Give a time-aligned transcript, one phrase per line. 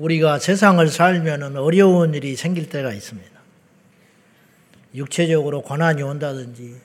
[0.00, 3.38] 우리가 세상을 살면 어려운 일이 생길 때가 있습니다.
[4.94, 6.80] 육체적으로 고난이 온다든지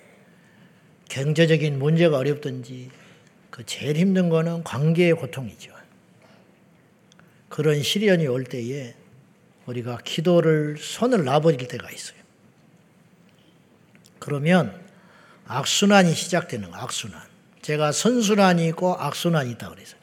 [1.08, 2.92] 경제적인 문제가 어렵든지
[3.49, 5.72] 그 제일 힘든 거는 관계의 고통이죠.
[7.47, 8.96] 그런 시련이 올 때에
[9.66, 12.20] 우리가 기도를 손을 놔버릴 때가 있어요.
[14.20, 14.78] 그러면
[15.47, 17.22] 악순환이 시작되는 거 악순환.
[17.62, 19.95] 제가 선순환이 있고 악순환이 있다 그래서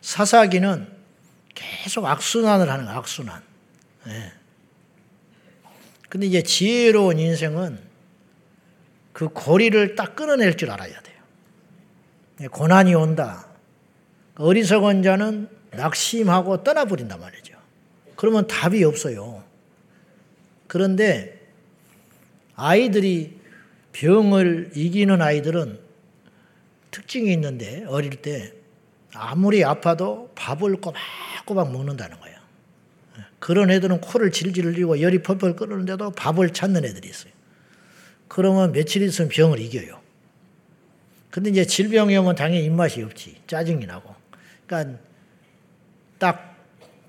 [0.00, 0.95] 사사기는
[1.56, 3.42] 계속 악순환을 하는 거 악순환.
[4.06, 4.32] 네.
[6.08, 7.80] 근데 이제 지혜로운 인생은
[9.12, 11.16] 그 고리를 딱 끊어낼 줄 알아야 돼요.
[12.42, 13.48] 예, 고난이 온다.
[14.36, 17.56] 어리석은 자는 낙심하고 떠나버린단 말이죠.
[18.14, 19.42] 그러면 답이 없어요.
[20.66, 21.40] 그런데
[22.54, 23.38] 아이들이
[23.92, 25.80] 병을 이기는 아이들은
[26.90, 28.52] 특징이 있는데 어릴 때
[29.16, 32.36] 아무리 아파도 밥을 꼬박꼬박 먹는다는 거예요.
[33.38, 37.32] 그런 애들은 코를 질질 흘리고 열이 펄펄 끓는데도 밥을 찾는 애들이 있어요.
[38.28, 40.00] 그러면 며칠 있으면 병을 이겨요.
[41.30, 43.42] 근데 이제 질병이 오면 당연히 입맛이 없지.
[43.46, 44.14] 짜증이 나고.
[44.66, 44.98] 그러니까
[46.18, 46.56] 딱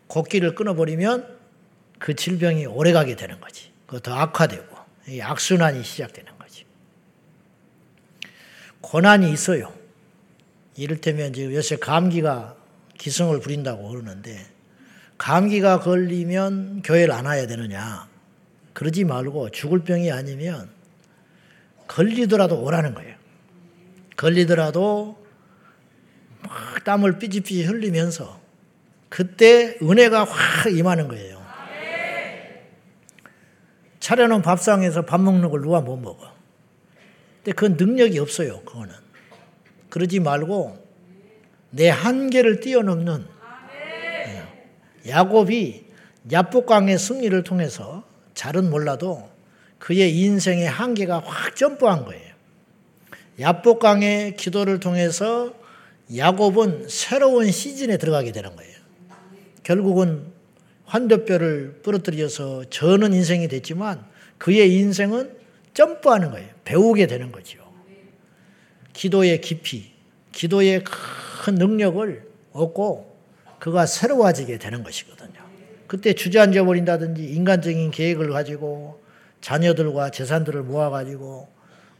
[0.08, 1.38] 곡기를 끊어버리면
[2.00, 3.72] 그 질병이 오래 가게 되는 거지.
[3.88, 4.76] 그더 악화되고
[5.22, 6.66] 악순환이 시작되는 거지.
[8.82, 9.74] 고난이 있어요.
[10.78, 12.56] 이를테면 지금 요새 감기가
[12.98, 14.46] 기승을 부린다고 그러는데
[15.18, 18.08] 감기가 걸리면 교회를 안 와야 되느냐.
[18.74, 20.70] 그러지 말고 죽을 병이 아니면
[21.88, 23.16] 걸리더라도 오라는 거예요.
[24.16, 25.26] 걸리더라도
[26.42, 28.40] 막 땀을 삐지삐지 흘리면서
[29.10, 31.38] 그때 은혜가 확 임하는 거예요.
[34.00, 36.32] 차려놓은 밥상에서 밥 먹는 걸 누가 못 먹어.
[37.44, 39.07] 근데 그 능력이 없어요, 그거는.
[39.90, 40.78] 그러지 말고
[41.70, 43.26] 내 한계를 뛰어넘는
[45.06, 45.10] 예.
[45.10, 45.86] 야곱이
[46.32, 49.30] 야복강의 승리를 통해서 잘은 몰라도
[49.80, 52.34] 그의 인생의 한계가 확 점프한 거예요.
[53.40, 55.54] 야복강의 기도를 통해서
[56.16, 58.74] 야곱은 새로운 시즌에 들어가게 되는 거예요.
[59.64, 60.26] 결국은
[60.86, 64.06] 환도뼈를 부러뜨려서 저는 인생이 됐지만
[64.38, 65.38] 그의 인생은
[65.74, 66.50] 점프하는 거예요.
[66.64, 67.67] 배우게 되는 거죠.
[68.98, 69.92] 기도의 깊이,
[70.32, 73.16] 기도의 큰 능력을 얻고
[73.60, 75.40] 그가 새로워지게 되는 것이거든요.
[75.86, 79.00] 그때 주저앉아 버린다든지 인간적인 계획을 가지고
[79.42, 81.48] 자녀들과 재산들을 모아가지고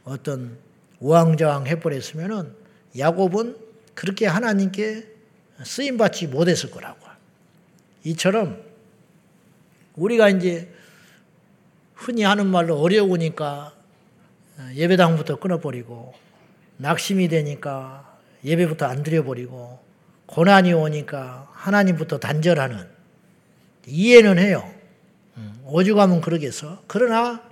[0.02, 0.58] 어떤
[0.98, 2.52] 우왕좌왕 해버렸으면은
[2.98, 3.56] 야곱은
[3.94, 5.06] 그렇게 하나님께
[5.62, 6.98] 쓰임받지 못했을 거라고.
[8.02, 8.60] 이처럼
[9.94, 10.68] 우리가 이제
[11.94, 13.72] 흔히 하는 말로 어려우니까
[14.74, 16.27] 예배당부터 끊어버리고
[16.78, 19.78] 낙심이 되니까 예배부터 안 드려버리고
[20.26, 22.88] 고난이 오니까 하나님부터 단절하는
[23.86, 24.68] 이해는 해요.
[25.36, 26.82] 음, 오죽하면 그러겠어.
[26.86, 27.42] 그러나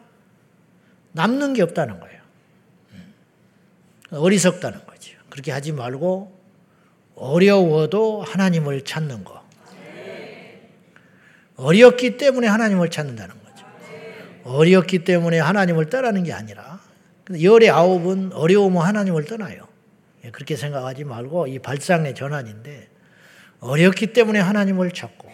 [1.12, 2.20] 남는 게 없다는 거예요.
[2.92, 3.14] 음,
[4.10, 5.16] 어리석다는 거죠.
[5.30, 6.36] 그렇게 하지 말고
[7.16, 9.44] 어려워도 하나님을 찾는 거.
[11.56, 13.66] 어렵기 때문에 하나님을 찾는다는 거죠.
[14.44, 16.75] 어렵기 때문에 하나님을 떠나는 게 아니라
[17.40, 19.66] 열의 아홉은 어려우면 하나님을 떠나요.
[20.24, 22.88] 예, 그렇게 생각하지 말고 이 발상의 전환인데
[23.60, 25.30] 어렵기 때문에 하나님을 찾고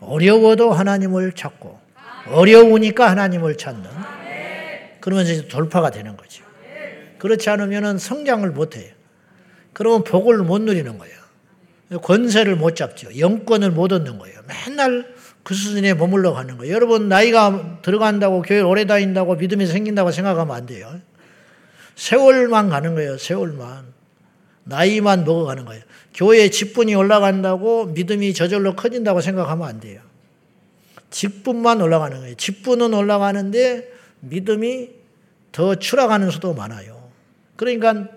[0.00, 1.78] 어려워도 하나님을 찾고
[2.28, 3.84] 어려우니까 하나님을 찾는
[5.00, 6.44] 그러면서 이제 돌파가 되는 거죠.
[7.18, 8.92] 그렇지 않으면 성장을 못 해요.
[9.72, 11.14] 그러면 복을 못 누리는 거예요.
[12.00, 13.16] 권세를 못 잡죠.
[13.18, 14.40] 영권을 못 얻는 거예요.
[14.46, 15.14] 맨날
[15.44, 16.74] 그 수준에 머물러 가는 거예요.
[16.74, 21.00] 여러분 나이가 들어간다고 교회 오래 다닌다고 믿음이 생긴다고 생각하면 안 돼요.
[21.96, 23.18] 세월만 가는 거예요.
[23.18, 23.92] 세월만.
[24.64, 25.82] 나이만 먹어가는 거예요.
[26.14, 30.00] 교회 직분이 올라간다고 믿음이 저절로 커진다고 생각하면 안 돼요.
[31.10, 32.34] 직분만 올라가는 거예요.
[32.36, 34.90] 직분은 올라가는데 믿음이
[35.52, 37.10] 더 추락하는 수도 많아요.
[37.56, 38.08] 그러니까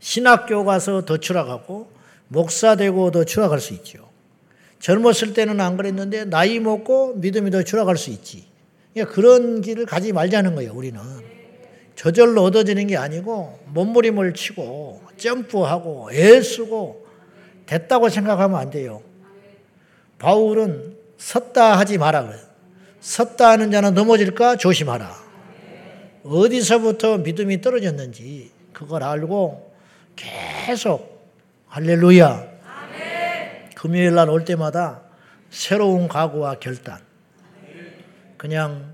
[0.00, 1.92] 신학교 가서 더 추락하고
[2.28, 4.07] 목사 되고 더 추락할 수 있죠.
[4.80, 8.46] 젊었을 때는 안 그랬는데 나이 먹고 믿음이 더 추락할 수 있지.
[8.92, 11.00] 그러니까 그런 길을 가지 말자는 거예요, 우리는.
[11.94, 17.06] 저절로 얻어지는 게 아니고 몸부림을 치고 점프하고 애쓰고
[17.66, 19.02] 됐다고 생각하면 안 돼요.
[20.18, 22.40] 바울은 섰다 하지 마라 그래요.
[23.00, 25.12] 섰다 하는 자는 넘어질까 조심하라.
[26.24, 29.72] 어디서부터 믿음이 떨어졌는지 그걸 알고
[30.14, 31.30] 계속
[31.66, 32.57] 할렐루야
[33.78, 35.02] 금요일 날 올 때마다
[35.50, 36.98] 새로운 각오와 결단.
[38.36, 38.92] 그냥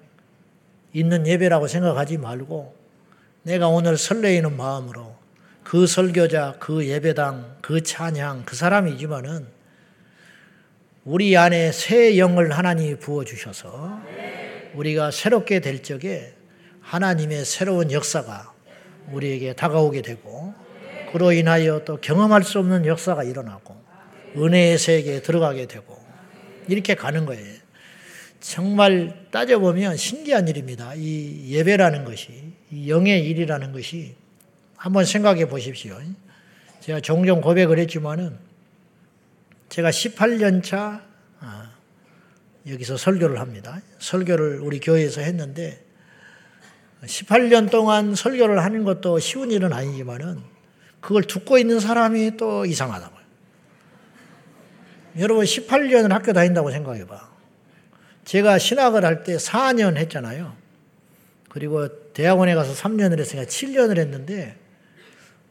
[0.93, 2.75] 있는 예배라고 생각하지 말고
[3.45, 5.17] 내가 오늘 설레이는 마음으로
[5.63, 9.47] 그 설교자, 그 예배당, 그 찬양, 그 사람이지만은
[11.05, 14.01] 우리 안에 새 영을 하나님이 부어주셔서
[14.75, 16.35] 우리가 새롭게 될 적에
[16.83, 18.53] 하나님의 새로운 역사가
[19.13, 20.53] 우리에게 다가오게 되고
[21.11, 23.84] 그로 인하여 또 경험할 수 없는 역사가 일어나고
[24.37, 25.99] 은혜의 세계에 들어가게 되고
[26.69, 27.65] 이렇게 가는 거예요.
[28.41, 30.93] 정말 따져보면 신기한 일입니다.
[30.97, 34.15] 이 예배라는 것이, 이 영의 일이라는 것이
[34.77, 35.99] 한번 생각해 보십시오.
[36.81, 38.37] 제가 종종 고백을 했지만은
[39.71, 41.01] 제가 18년 차
[41.41, 41.73] 아,
[42.69, 43.81] 여기서 설교를 합니다.
[43.99, 45.83] 설교를 우리 교회에서 했는데
[47.03, 50.41] 18년 동안 설교를 하는 것도 쉬운 일은 아니지만은
[51.01, 53.24] 그걸 듣고 있는 사람이 또 이상하다고요.
[55.19, 57.29] 여러분 18년을 학교 다닌다고 생각해 봐.
[58.25, 60.55] 제가 신학을 할 때 4년 했잖아요.
[61.51, 64.57] 그리고 대학원에 가서 3년을 했으니까 7년을 했는데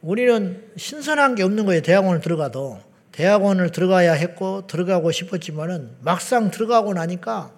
[0.02, 1.82] 우리는 신선한 게 없는 거예요.
[1.82, 2.82] 대학원을 들어가도.
[3.14, 7.54] 대학원을 들어가야 했고 들어가고 싶었지만은 막상 들어가고 나니까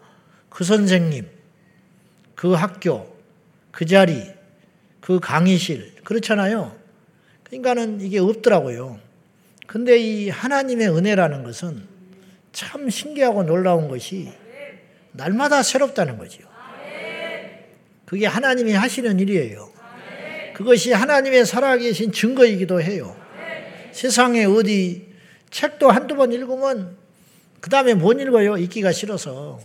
[0.50, 1.28] 그 선생님,
[2.36, 3.16] 그 학교,
[3.72, 4.31] 그 자리,
[5.00, 6.75] 그 강의실 그렇잖아요.
[7.44, 9.00] 그러니까는 이게 없더라고요.
[9.66, 11.94] 근데 이 하나님의 은혜라는 것은
[12.56, 14.31] 참 신기하고 놀라운 것이
[15.12, 16.48] 날마다 새롭다는 거지요.
[18.06, 19.69] 그게 하나님이 하시는 일이에요.
[20.54, 23.13] 그것이 하나님의 살아계신 증거이기도 해요.
[23.92, 25.13] 세상에 어디
[25.50, 26.96] 책도 한두 번 읽으면
[27.60, 28.58] 그 다음에 못 읽어요.
[28.58, 29.60] 읽기가 싫어서.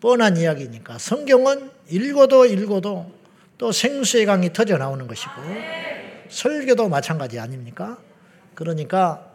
[0.00, 0.96] 뻔한 이야기니까.
[0.96, 3.12] 성경은 읽어도 읽어도
[3.58, 5.30] 또 생수의 강이 터져 나오는 것이고
[6.30, 7.98] 설교도 마찬가지 아닙니까?
[8.54, 9.30] 그러니까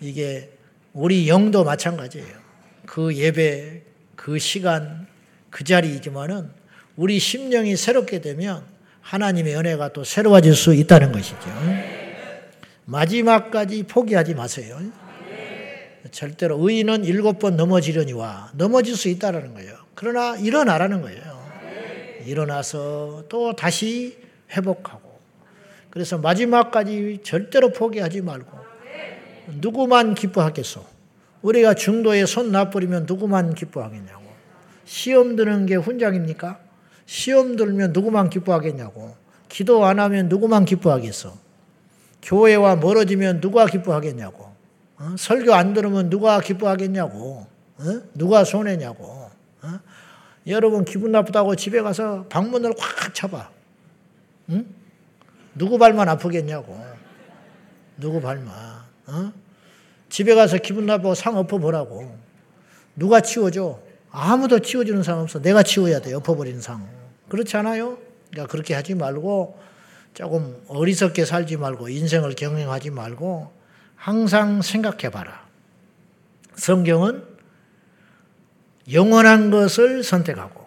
[0.00, 0.52] 이게
[0.92, 2.43] 우리 영도 마찬가지예요.
[2.86, 3.82] 그 예배,
[4.16, 5.06] 그 시간,
[5.50, 6.50] 그 자리이지만은
[6.96, 8.62] 우리 심령이 새롭게 되면
[9.00, 11.38] 하나님의 은혜가 또 새로워질 수 있다는 것이죠.
[12.86, 14.78] 마지막까지 포기하지 마세요.
[16.10, 19.76] 절대로 의인은 일곱 번 넘어지려니와 넘어질 수 있다라는 거예요.
[19.94, 21.44] 그러나 일어나라는 거예요.
[22.26, 24.16] 일어나서 또 다시
[24.52, 25.18] 회복하고
[25.90, 28.58] 그래서 마지막까지 절대로 포기하지 말고
[29.60, 30.93] 누구만 기뻐하겠소?
[31.44, 34.24] 우리가 중도에 손 놔버리면 누구만 기뻐하겠냐고.
[34.86, 36.58] 시험 드는 게 훈장입니까?
[37.04, 39.14] 시험 들면 누구만 기뻐하겠냐고.
[39.48, 41.36] 기도 안 하면 누구만 기뻐하겠어?
[42.22, 44.54] 교회와 멀어지면 누가 기뻐하겠냐고.
[44.96, 45.14] 어?
[45.18, 47.46] 설교 안 들으면 누가 기뻐하겠냐고.
[47.76, 48.00] 어?
[48.14, 49.04] 누가 손해냐고.
[49.62, 49.80] 어?
[50.46, 53.50] 여러분 기분 나쁘다고 집에 가서 방문을 꽉 쳐봐.
[54.50, 54.66] 응?
[55.54, 56.82] 누구 발만 아프겠냐고.
[57.98, 58.54] 누구 발만.
[60.14, 60.16] 어?
[60.16, 62.16] 집에 가서 기분 나쁘고 상 엎어보라고.
[62.94, 63.80] 누가 치워줘?
[64.12, 65.42] 아무도 치워주는 상 없어.
[65.42, 66.14] 내가 치워야 돼.
[66.14, 66.88] 엎어버린 상.
[67.28, 67.98] 그렇지 않아요?
[68.30, 69.58] 그러니까 그렇게 하지 말고
[70.14, 73.50] 조금 어리석게 살지 말고 인생을 경영하지 말고
[73.96, 75.48] 항상 생각해 봐라.
[76.54, 77.24] 성경은
[78.92, 80.64] 영원한 것을 선택하고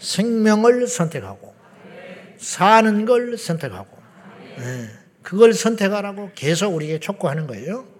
[0.00, 1.54] 생명을 선택하고
[2.36, 3.96] 사는 걸 선택하고
[4.58, 4.90] 네.
[5.22, 7.93] 그걸 선택하라고 계속 우리에게 촉구하는 거예요.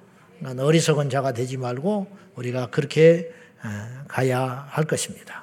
[0.59, 2.07] 어리석은 자가 되지 말고
[2.37, 3.31] 우리가 그렇게
[3.65, 5.43] 어, 가야 할 것입니다.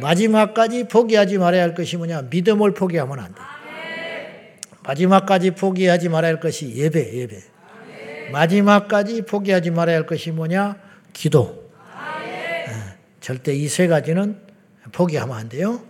[0.00, 2.22] 마지막까지 포기하지 말아야 할 것이 뭐냐?
[2.30, 3.40] 믿음을 포기하면 안 돼.
[4.82, 7.40] 마지막까지 포기하지 말아야 할 것이 예배, 예배.
[8.32, 10.76] 마지막까지 포기하지 말아야 할 것이 뭐냐?
[11.12, 11.70] 기도.
[12.26, 12.66] 예,
[13.20, 14.38] 절대 이 세 가지는
[14.92, 15.82] 포기하면 안 돼요.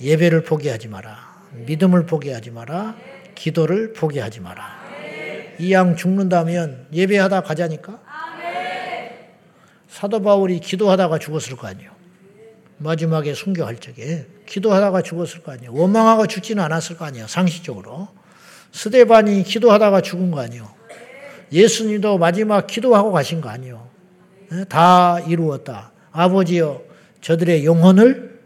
[0.00, 1.42] 예배를 포기하지 마라.
[1.52, 2.96] 믿음을 포기하지 마라.
[3.34, 4.81] 기도를 포기하지 마라.
[5.62, 8.00] 이 양 죽는다면 예배하다 가자니까?
[9.88, 11.92] 사도 바울이 기도하다가 죽었을 거 아니에요.
[12.78, 15.72] 마지막에 순교할 적에 기도하다가 죽었을 거 아니에요.
[15.72, 17.28] 원망하고 죽지는 않았을 거 아니에요.
[17.28, 18.08] 상식적으로.
[18.72, 20.68] 스데반이 기도하다가 죽은 거 아니에요.
[21.52, 23.88] 예수님도 마지막 기도하고 가신 거 아니에요.
[24.52, 24.64] 예?
[24.64, 25.92] 다 이루었다.
[26.10, 26.82] 아버지여
[27.20, 28.40] 저들의 영혼을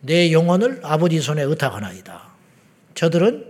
[0.00, 2.30] 내 영혼을 아버지 손에 의탁하나이다.
[2.94, 3.49] 저들은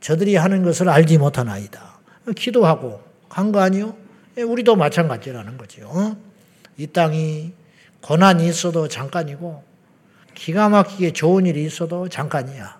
[0.00, 1.98] 저들이 하는 것을 알지 못하나이다.
[2.36, 3.96] 기도하고 간거 아니요?
[4.36, 5.88] 예, 우리도 마찬가지라는 거죠.
[5.88, 6.16] 어?
[6.76, 7.52] 이 땅이
[8.02, 9.64] 고난이 있어도 잠깐이고
[10.34, 12.78] 기가 막히게 좋은 일이 있어도 잠깐이야.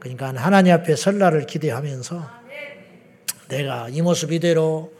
[0.00, 2.38] 그러니까 하나님 앞에 설날을 기대하면서
[3.48, 4.92] 내가 이 모습 이대로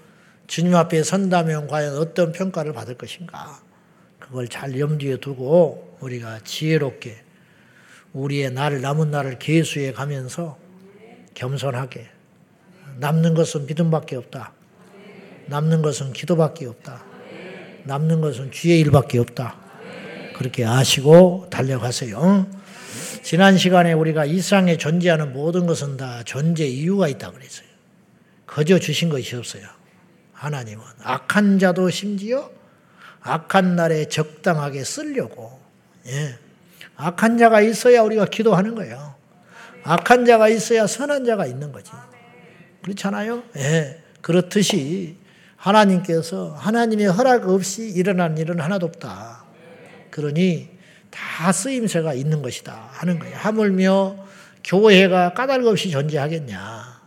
[0.47, 3.61] 주님 앞에 선다면 과연 어떤 평가를 받을 것인가.
[4.19, 7.17] 그걸 잘 염두에 두고 우리가 지혜롭게
[8.13, 10.59] 우리의 날 남은 날을 계수해 가면서
[11.39, 12.09] 겸손하게
[12.99, 14.53] 남는 것은 믿음밖에 없다.
[15.47, 17.05] 남는 것은 기도밖에 없다.
[17.85, 19.57] 남는 것은 주의 일밖에 없다.
[20.37, 22.49] 그렇게 아시고 달려가세요.
[23.23, 27.69] 지난 시간에 우리가 이상에 존재하는 모든 것은 다 존재 이유가 있다 그랬어요.
[28.47, 29.63] 거저 주신 것이 없어요.
[30.33, 32.51] 하나님은 악한 자도 심지어
[33.21, 35.61] 악한 날에 적당하게 쓰려고.
[36.07, 36.37] 예.
[36.97, 39.18] 악한 자가 있어야 우리가 기도하는 거예요.
[39.89, 41.91] 악한 자가 있어야 선한 자가 있는 거지.
[42.83, 43.43] 그렇잖아요?
[43.57, 44.03] 예.
[44.21, 45.17] 그렇듯이
[45.57, 49.45] 하나님께서 하나님의 허락 없이 일어난 일은 하나도 없다.
[50.11, 50.69] 그러니
[51.11, 53.35] 다 쓰임새가 있는 것이다 하는 거예요.
[53.37, 54.27] 하물며
[54.63, 57.01] 교회가 까닭 없이 존재하겠냐.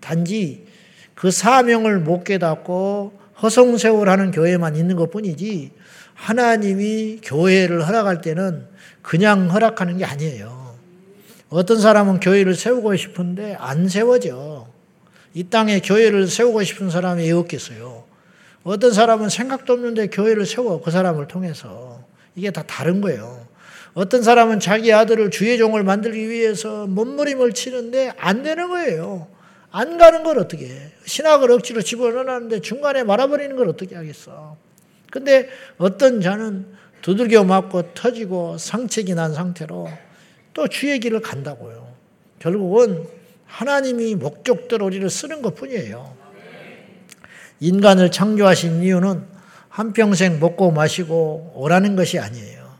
[0.00, 0.66] 단지
[1.14, 5.72] 그 사명을 못 깨닫고 허송세월하는 교회만 있는 것 뿐이지
[6.12, 8.66] 하나님이 교회를 허락할 때는
[9.00, 10.65] 그냥 허락하는 게 아니에요.
[11.48, 14.66] 어떤 사람은 교회를 세우고 싶은데 안 세워져.
[15.34, 18.04] 이 땅에 교회를 세우고 싶은 사람이 왜 없겠어요?
[18.64, 22.02] 어떤 사람은 생각도 없는데 교회를 세워 그 사람을 통해서
[22.34, 23.46] 이게 다 다른 거예요.
[23.94, 29.28] 어떤 사람은 자기 아들을 주의 종을 만들기 위해서 몸부림을 치는데 안 되는 거예요.
[29.70, 30.92] 안 가는 걸 어떻게 해?
[31.04, 34.56] 신학을 억지로 집어넣었는데 중간에 말아버리는 걸 어떻게 하겠어?
[35.12, 35.48] 근데
[35.78, 36.66] 어떤 자는
[37.02, 39.88] 두들겨 맞고 터지고 상책이 난 상태로
[40.56, 41.86] 또 주의 길을 간다고요.
[42.38, 43.04] 결국은
[43.44, 46.16] 하나님이 목적대로 우리를 쓰는 것 뿐이에요.
[47.60, 49.22] 인간을 창조하신 이유는
[49.68, 52.74] 한평생 먹고 마시고 오라는 것이 아니에요.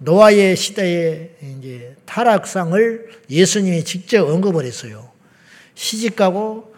[0.00, 5.10] 노아의 시대의 이제 타락상을 예수님이 직접 언급을 했어요.
[5.74, 6.74] 시집가고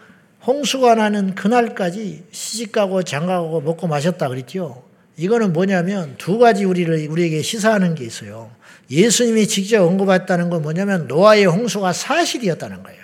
[0.47, 4.85] 홍수가 나는 그날까지 시집가고 장가가고 먹고 마셨다 그랬죠.
[5.17, 8.49] 이거는 뭐냐면 두 가지 우리를 우리에게 시사하는 게 있어요.
[8.91, 13.01] 예수님이 직접 언급했다는 건 뭐냐면 노아의 홍수가 사실이었다는 거예요.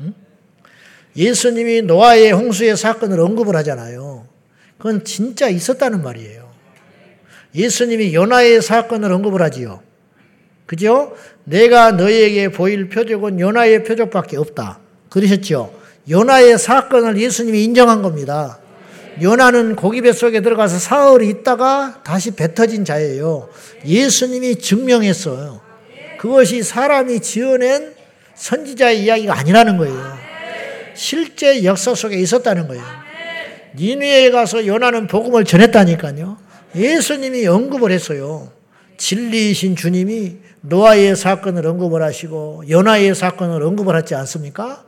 [0.00, 0.14] 응?
[1.16, 4.26] 예수님이 노아의 홍수의 사건을 언급을 하잖아요.
[4.76, 6.52] 그건 진짜 있었다는 말이에요.
[7.54, 9.82] 예수님이 요나의 사건을 언급을 하지요.
[10.66, 11.16] 그죠?
[11.44, 14.80] 내가 너에게 보일 표적은 요나의 표적밖에 없다.
[15.08, 15.74] 그러셨죠?
[16.08, 18.58] 요나의 사건을 예수님이 인정한 겁니다.
[19.20, 23.48] 요나는 고기 뱃속에 들어가서 사흘 있다가 다시 뱉어진 자예요.
[23.84, 25.60] 예수님이 증명했어요.
[26.18, 27.94] 그것이 사람이 지어낸
[28.34, 30.18] 선지자의 이야기가 아니라는 거예요.
[30.94, 32.82] 실제 역사 속에 있었다는 거예요.
[33.74, 36.38] 니누에 가서 요나는 복음을 전했다니까요.
[36.76, 38.50] 예수님이 언급을 했어요.
[38.96, 44.84] 진리이신 주님이 노아의 사건을 언급을 하시고 요나의 사건을 언급을 하지 않습니까?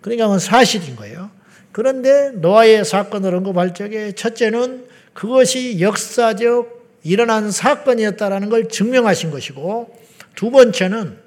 [0.00, 1.30] 그러니까 사실인 거예요.
[1.72, 9.96] 그런데 노아의 사건을 언급할 적에 첫째는 그것이 역사적 일어난 사건이었다라는 걸 증명하신 것이고
[10.34, 11.18] 두 번째는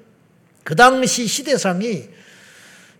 [0.62, 2.08] 그 당시 시대상이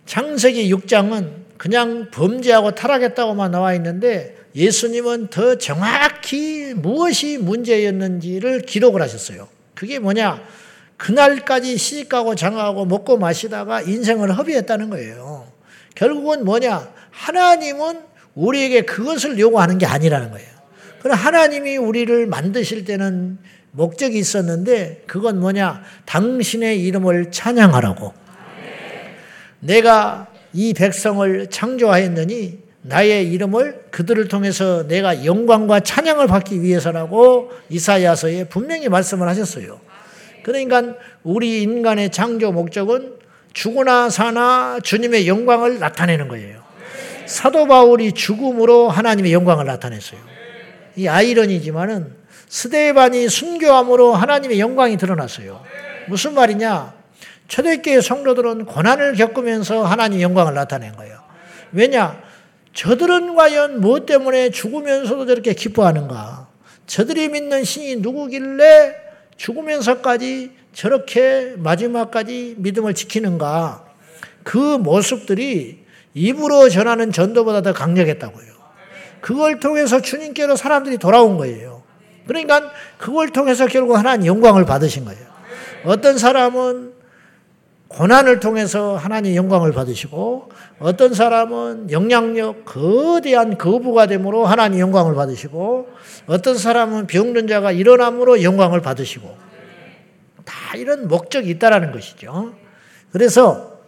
[0.05, 9.47] 창세기 6장은 그냥 범죄하고 타락했다고만 나와 있는데 예수님은 더 정확히 무엇이 문제였는지를 기록을 하셨어요.
[9.73, 10.41] 그게 뭐냐?
[10.97, 15.54] 그날까지 시집가고 장가고 먹고 마시다가 인생을 허비했다는 거예요.
[15.95, 16.89] 결국은 뭐냐?
[17.11, 18.01] 하나님은
[18.35, 20.47] 우리에게 그것을 요구하는 게 아니라는 거예요.
[21.01, 23.37] 그럼 하나님이 우리를 만드실 때는
[23.71, 25.83] 목적이 있었는데 그건 뭐냐?
[26.05, 28.13] 당신의 이름을 찬양하라고.
[29.59, 38.89] 내가 이 백성을 창조하였느니 나의 이름을 그들을 통해서 내가 영광과 찬양을 받기 위해서라고 이사야서에 분명히
[38.89, 39.79] 말씀을 하셨어요.
[40.43, 43.15] 그러니까 우리 인간의 창조 목적은
[43.55, 46.61] 죽으나 사나 주님의 영광을 나타내는 거예요.
[47.25, 50.19] 사도 바울이 죽음으로 하나님의 영광을 나타냈어요.
[50.97, 52.13] 이 아이러니지만은
[52.49, 55.63] 스데반이 순교함으로 하나님의 영광이 드러났어요.
[56.07, 56.93] 무슨 말이냐?
[57.47, 61.17] 초대교회 성도들은 고난을 겪으면서 하나님의 영광을 나타낸 거예요.
[61.71, 62.21] 왜냐?
[62.73, 66.47] 저들은 과연 무엇 때문에 죽으면서도 저렇게 기뻐하는가?
[66.87, 68.95] 저들이 믿는 신이 누구길래
[69.37, 73.85] 죽으면서까지 저렇게 마지막까지 믿음을 지키는가?
[74.43, 75.79] 그 모습들이
[76.13, 78.53] 입으로 전하는 전도보다 더 강력했다고요.
[79.21, 81.81] 그걸 통해서 주님께로 사람들이 돌아온 거예요.
[82.27, 85.25] 그러니까 그걸 통해서 결국 하나님 영광을 받으신 거예요.
[85.85, 86.93] 어떤 사람은
[87.87, 95.87] 고난을 통해서 하나님 영광을 받으시고 어떤 사람은 영향력 거대한 거부가 되므로 하나님 영광을 받으시고
[96.27, 99.44] 어떤 사람은 병든 자가 일어남으로 영광을 받으시고
[100.75, 102.53] 다 이런 목적이 있다라는 것이죠.
[103.11, 103.79] 그래서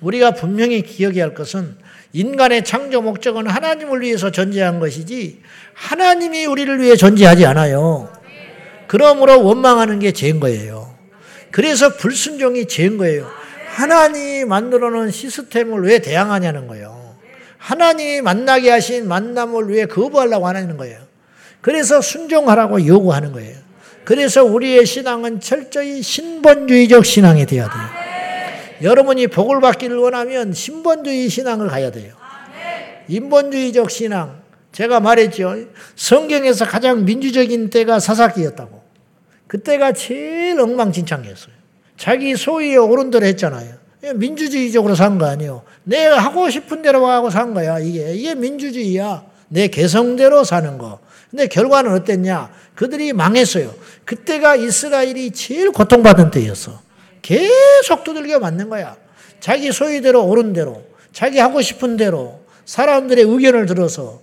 [0.00, 1.76] 우리가 분명히 기억해야 할 것은
[2.12, 5.40] 인간의 창조 목적은 하나님을 위해서 존재한 것이지
[5.72, 8.12] 하나님이 우리를 위해 존재하지 않아요.
[8.88, 10.92] 그러므로 원망하는 게 죄인 거예요.
[11.50, 13.30] 그래서 불순종이 죄인 거예요.
[13.68, 17.16] 하나님이 만들어 놓은 시스템을 왜 대항하냐는 거예요.
[17.56, 20.98] 하나님이 만나게 하신 만남을 왜 거부하려고 하는 거예요.
[21.60, 23.61] 그래서 순종하라고 요구하는 거예요.
[24.04, 27.82] 그래서 우리의 신앙은 철저히 신본주의적 신앙이 되어야 돼요.
[28.82, 32.14] 여러분이 복을 받기를 원하면 신본주의 신앙을 가야 돼요.
[33.08, 34.42] 인본주의적 신앙,
[34.72, 35.56] 제가 말했죠.
[35.96, 38.82] 성경에서 가장 민주적인 때가 사사기였다고.
[39.46, 41.54] 그때가 제일 엉망진창이었어요.
[41.96, 43.74] 자기 소위에 옳은 대로 했잖아요.
[44.14, 45.62] 민주주의적으로 산 거 아니에요.
[45.84, 47.78] 내가 하고 싶은 대로 하고 산 거야.
[47.78, 49.24] 이게 이게 민주주의야.
[49.48, 50.98] 내 개성대로 사는 거.
[51.30, 52.50] 근데 결과는 어땠냐?
[52.74, 53.74] 그들이 망했어요.
[54.04, 56.80] 그때가 이스라엘이 제일 고통받은 때였어.
[57.20, 58.96] 계속 두들겨 맞는 거야.
[59.40, 64.20] 자기 소위대로 옳은 대로, 자기 하고 싶은 대로, 사람들의 의견을 들어서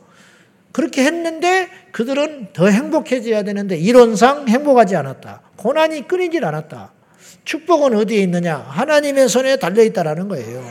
[0.71, 5.41] 그렇게 했는데 그들은 더 행복해져야 되는데 이론상 행복하지 않았다.
[5.57, 6.93] 고난이 끊이질 않았다.
[7.43, 8.57] 축복은 어디에 있느냐?
[8.57, 10.63] 하나님의 손에 달려 있다라는 거예요.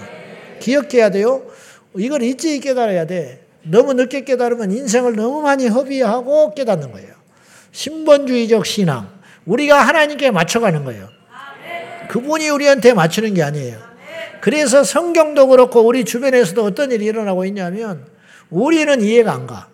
[0.61, 1.43] 기억해야 돼요.
[1.97, 3.45] 이걸 일찍 깨달아야 돼.
[3.63, 7.18] 너무 늦게 깨달으면 인생을 너무 많이 허비하고 깨닫는 거예요.
[7.79, 9.09] 신본주의적 신앙.
[9.47, 11.09] 우리가 하나님께 맞춰가는 거예요.
[12.09, 13.79] 그분이 우리한테 맞추는 게 아니에요.
[14.41, 18.05] 그래서 성경도 그렇고 우리 주변에서도 어떤 일이 일어나고 있냐면
[18.51, 19.69] 우리는 이해가 안 가.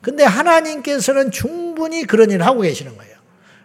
[0.00, 3.14] 근데 하나님께서는 충분히 그런 일을 하고 계시는 거예요.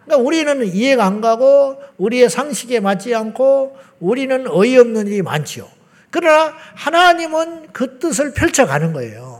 [0.04, 5.66] 그러니까 우리는 이해가 안 가고 우리의 상식에 맞지 않고 우리는 어이없는 일이 많지요.
[6.10, 9.39] 그러나 하나님은 그 뜻을 펼쳐가는 거예요.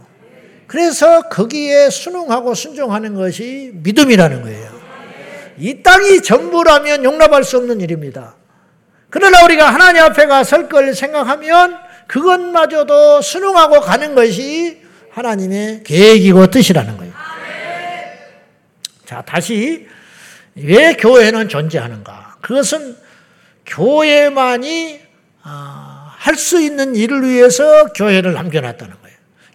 [0.71, 4.71] 그래서 거기에 순응하고 순종하는 것이 믿음이라는 거예요.
[5.59, 8.37] 이 땅이 전부라면 용납할 수 없는 일입니다.
[9.09, 17.13] 그러나 우리가 하나님 앞에 가설 걸 생각하면 그것마저도 순응하고 가는 것이 하나님의 계획이고 뜻이라는 거예요.
[19.07, 19.89] 자, 다시
[20.55, 22.37] 왜 교회는 존재하는가?
[22.43, 22.97] 그것은
[23.67, 25.01] 교회만이
[25.43, 29.00] 아, 할수 있는 일을 위해서 교회를 남겨놨다는.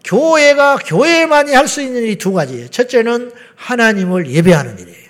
[0.05, 2.69] 교회가 교회만이 할 수 있는 일이 두 가지예요.
[2.69, 5.05] 첫째는 하나님을 예배하는 일이에요.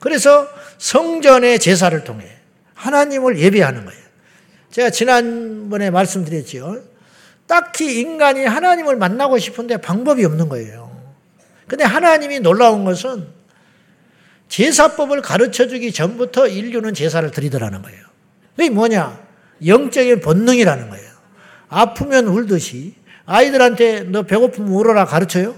[0.00, 2.24] 그래서 성전의 제사를 통해
[2.74, 4.02] 하나님을 예배하는 거예요.
[4.70, 6.82] 제가 지난번에 말씀드렸죠.
[7.46, 10.88] 딱히 인간이 하나님을 만나고 싶은데 방법이 없는 거예요.
[11.66, 13.26] 근데 하나님이 놀라운 것은
[14.48, 18.00] 제사법을 가르쳐 주기 전부터 인류는 제사를 드리더라는 거예요.
[18.56, 19.20] 그게 뭐냐?
[19.64, 21.08] 영적인 본능이라는 거예요.
[21.68, 22.94] 아프면 울듯이
[23.28, 25.54] 아이들한테 너 배고프면 울어라 가르쳐요?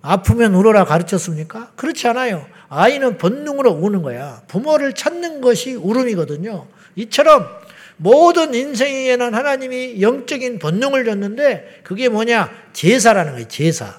[0.00, 1.72] 아프면 울어라 가르쳤습니까?
[1.74, 2.46] 그렇지 않아요.
[2.68, 4.42] 아이는 본능으로 우는 거야.
[4.46, 6.68] 부모를 찾는 것이 울음이거든요.
[6.94, 7.48] 이처럼
[7.96, 12.48] 모든 인생에는 하나님이 영적인 본능을 줬는데 그게 뭐냐?
[12.72, 13.48] 제사라는 거예요.
[13.48, 13.98] 제사.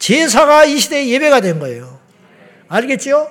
[0.00, 2.00] 제사가 이 시대의 예배가 된 거예요.
[2.66, 3.30] 알겠죠?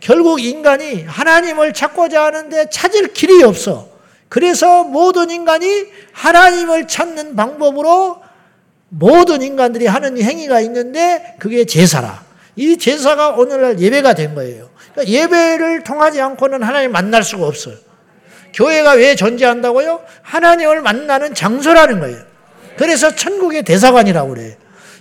[0.00, 3.93] 결국 인간이 하나님을 찾고자 하는데 찾을 길이 없어.
[4.34, 8.20] 그래서 모든 인간이 하나님을 찾는 방법으로
[8.88, 12.24] 모든 인간들이 하는 행위가 있는데 그게 제사라.
[12.56, 14.70] 이 제사가 오늘날 예배가 된 거예요.
[14.90, 17.76] 그러니까 예배를 통하지 않고는 하나님 만날 수가 없어요.
[18.54, 20.00] 교회가 왜 존재한다고요?
[20.22, 22.18] 하나님을 만나는 장소라는 거예요.
[22.76, 24.54] 그래서 천국의 대사관이라고 그래요.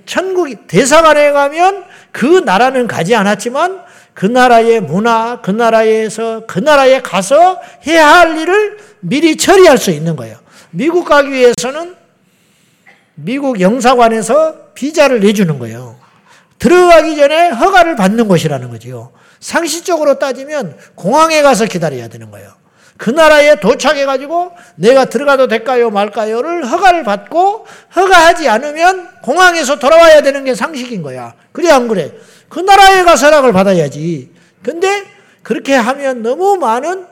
[0.06, 3.82] 천국 대사관에 가면 그 나라는 가지 않았지만
[4.14, 10.16] 그 나라의 문화, 그 나라에서 그 나라에 가서 해야 할 일을 미리 처리할 수 있는
[10.16, 10.38] 거예요.
[10.72, 11.96] 미국 가기 위해서는
[13.16, 15.96] 미국 영사관에서 비자를 내주는 거예요.
[16.60, 19.12] 들어가기 전에 허가를 받는 곳이라는 거죠.
[19.40, 22.54] 상식적으로 따지면 공항에 가서 기다려야 되는 거예요.
[22.98, 30.56] 그 나라에 도착해가지고 내가 들어가도 될까요 말까요를 허가를 받고 허가하지 않으면 공항에서 돌아와야 되는 게
[30.56, 31.34] 상식인 거야.
[31.52, 32.12] 그래 안 그래?
[32.54, 34.30] 그 나라에 가서 허락을 받아야지.
[34.62, 35.06] 근데
[35.42, 37.08] 그렇게 하면 너무 많은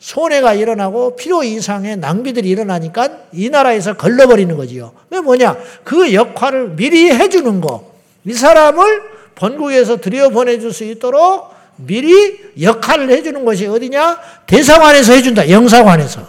[0.00, 4.92] 손해가 일어나고 필요 이상의 낭비들이 일어나니까 이 나라에서 걸러버리는 거지요.
[5.08, 5.56] 그 뭐냐?
[5.84, 7.92] 그 역할을 미리 해주는 거.
[8.24, 9.02] 이 사람을
[9.36, 14.18] 본국에서 들여보내줄 수 있도록 미리 역할을 해주는 것이 어디냐?
[14.48, 15.48] 대사관에서 해준다.
[15.50, 16.26] 영사관에서.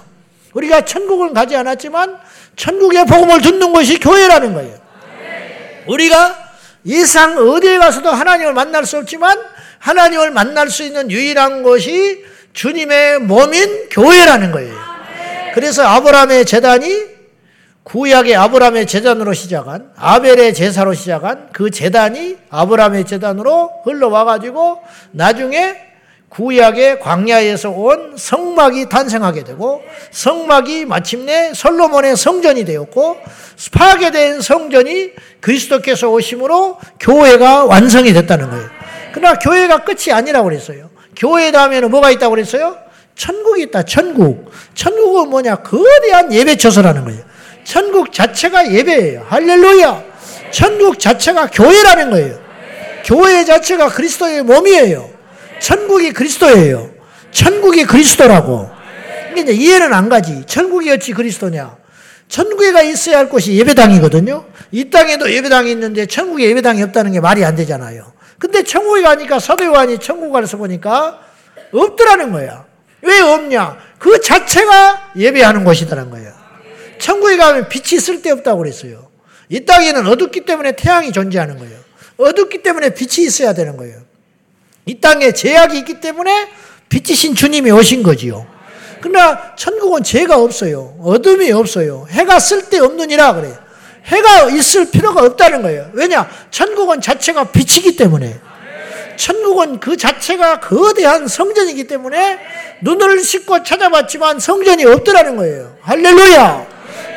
[0.53, 2.15] 우리가 천국을 가지 않았지만
[2.57, 4.77] 천국의 복음을 듣는 것이 교회라는 거예요.
[5.87, 6.40] 우리가
[6.83, 9.37] 이상 어디에 가서도 하나님을 만날 수 없지만
[9.79, 14.75] 하나님을 만날 수 있는 유일한 것이 주님의 몸인 교회라는 거예요.
[15.53, 17.11] 그래서 아브라함의 재단이
[17.83, 25.90] 구약의 아브라함의 재단으로 시작한 아벨의 제사로 시작한 그 재단이 아브라함의 재단으로 흘러와 가지고 나중에
[26.31, 33.17] 구약의 광야에서 온 성막이 탄생하게 되고 성막이 마침내 솔로몬의 성전이 되었고
[33.73, 38.65] 파괴된 성전이 그리스도께서 오심으로 교회가 완성이 됐다는 거예요.
[39.13, 40.89] 그러나 교회가 끝이 아니라고 그랬어요.
[41.17, 42.77] 교회 다음에는 뭐가 있다고 그랬어요?
[43.15, 44.49] 천국이 있다, 천국.
[44.73, 45.57] 천국은 뭐냐?
[45.57, 47.23] 거대한 예배처소라는 거예요.
[47.65, 49.25] 천국 자체가 예배예요.
[49.27, 50.03] 할렐루야.
[50.51, 52.39] 천국 자체가 교회라는 거예요.
[53.03, 55.20] 교회 자체가 그리스도의 몸이에요.
[55.61, 56.91] 천국이 그리스도예요.
[57.31, 58.69] 천국이 그리스도라고.
[59.37, 60.43] 이제 이해는 안 가지.
[60.45, 61.77] 천국이 어찌 그리스도냐?
[62.27, 64.45] 천국에가 있어야 할 곳이 예배당이거든요.
[64.71, 68.11] 이 땅에도 예배당이 있는데 천국에 예배당이 없다는 게 말이 안 되잖아요.
[68.39, 71.19] 근데 천국에 가니까 서대관이 천국 가서 보니까
[71.71, 72.65] 없더라는 거야.
[73.03, 73.77] 왜 없냐?
[73.99, 76.31] 그 자체가 예배하는 곳이더란 거예요.
[76.97, 79.09] 천국에 가면 빛이 쓸데없다고 그랬어요.
[79.49, 81.77] 이 땅에는 어둡기 때문에 태양이 존재하는 거예요.
[82.17, 84.10] 어둡기 때문에 빛이 있어야 되는 거예요.
[84.85, 86.47] 이 땅에 제약이 있기 때문에
[86.89, 88.45] 빛이신 주님이 오신 거지요.
[89.01, 90.95] 그러나 천국은 죄가 없어요.
[91.01, 92.07] 어둠이 없어요.
[92.09, 93.57] 해가 쓸데없느니라 그래요.
[94.05, 95.89] 해가 있을 필요가 없다는 거예요.
[95.93, 96.29] 왜냐?
[96.49, 98.39] 천국은 자체가 빛이기 때문에.
[99.15, 102.39] 천국은 그 자체가 거대한 성전이기 때문에
[102.81, 105.77] 눈을 씻고 찾아봤지만 성전이 없더라는 거예요.
[105.81, 106.67] 할렐루야!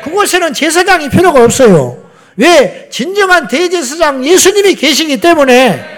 [0.03, 2.03] 그곳에는 제사장이 필요가 없어요.
[2.37, 2.89] 왜?
[2.91, 5.94] 진정한 대제사장 예수님이 계시기 때문에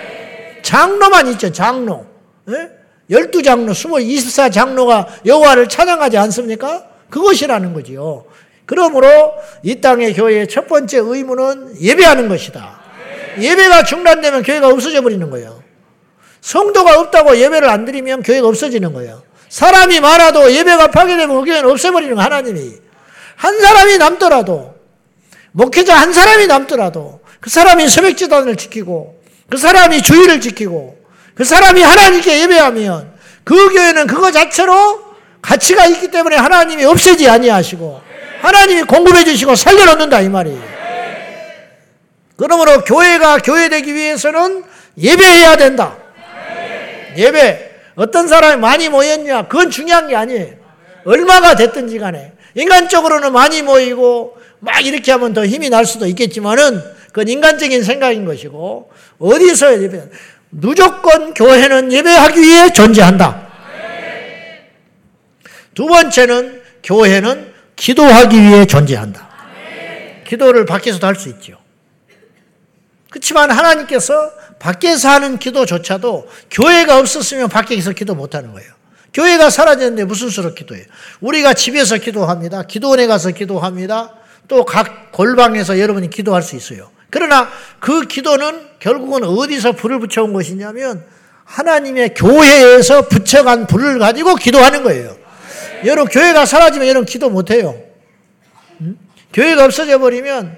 [0.62, 2.06] 장로만 있죠, 장로.
[2.50, 2.70] 예?
[3.10, 6.86] 열두 장로, 스물, 이십사 장로가 여호와를 찬양하지 않습니까?
[7.10, 8.26] 그것이라는 거지요.
[8.66, 9.08] 그러므로
[9.64, 12.80] 이 땅의 교회의 첫 번째 의무는 예배하는 것이다.
[13.40, 15.64] 예배가 중단되면 교회가 없어져 버리는 거예요.
[16.42, 19.24] 성도가 없다고 예배를 안 드리면 교회가 없어지는 거예요.
[19.50, 22.74] 사람이 많아도 예배가 파괴되면 그 교회는 없애버리는 거 하나님이.
[23.36, 24.76] 한 사람이 남더라도,
[25.52, 29.17] 목회자 한 사람이 남더라도, 그 사람이 새벽 지단을 지키고,
[29.50, 30.98] 그 사람이 주의를 지키고,
[31.36, 35.06] 그 사람이 하나님께 예배하면, 그 교회는 그거 자체로
[35.42, 38.02] 가치가 있기 때문에 하나님이 없애지 아니하시고,
[38.42, 40.78] 하나님이 공급해 주시고 살려놓는다 이 말이에요.
[42.36, 44.64] 그러므로 교회가 교회되기 위해서는
[44.98, 45.98] 예배해야 된다.
[47.18, 47.72] 예배.
[47.96, 49.48] 어떤 사람이 많이 모였냐?
[49.48, 50.54] 그건 중요한 게 아니에요.
[51.06, 52.34] 얼마가 됐든지 간에.
[52.54, 56.82] 인간적으로는 많이 모이고 막 이렇게 하면 더 힘이 날 수도 있겠지만은
[57.18, 60.04] 그건 인간적인 생각인 것이고 어디서 예배
[60.52, 63.48] 무조건 교회는 예배하기 위해 존재한다.
[65.74, 69.28] 두 번째는 교회는 기도하기 위해 존재한다.
[70.28, 71.58] 기도를 밖에서도 할 수 있죠.
[73.10, 74.14] 그렇지만 하나님께서
[74.60, 78.72] 밖에서 하는 기도조차도 교회가 없었으면 밖에서 기도 못하는 거예요.
[79.12, 80.86] 교회가 사라졌는데 무슨 수로 기도해요?
[81.22, 82.62] 우리가 집에서 기도합니다.
[82.62, 84.14] 기도원에 가서 기도합니다.
[84.48, 86.92] 또 각 골방에서 여러분이 기도할 수 있어요.
[87.10, 91.04] 그러나 그 기도는 결국은 어디서 불을 붙여온 것이냐면
[91.46, 95.16] 하나님의 교회에서 붙여간 불을 가지고 기도하는 거예요.
[95.86, 97.80] 여러분 교회가 사라지면 여러분 기도 못해요.
[98.82, 98.98] 음?
[99.32, 100.58] 교회가 없어져 버리면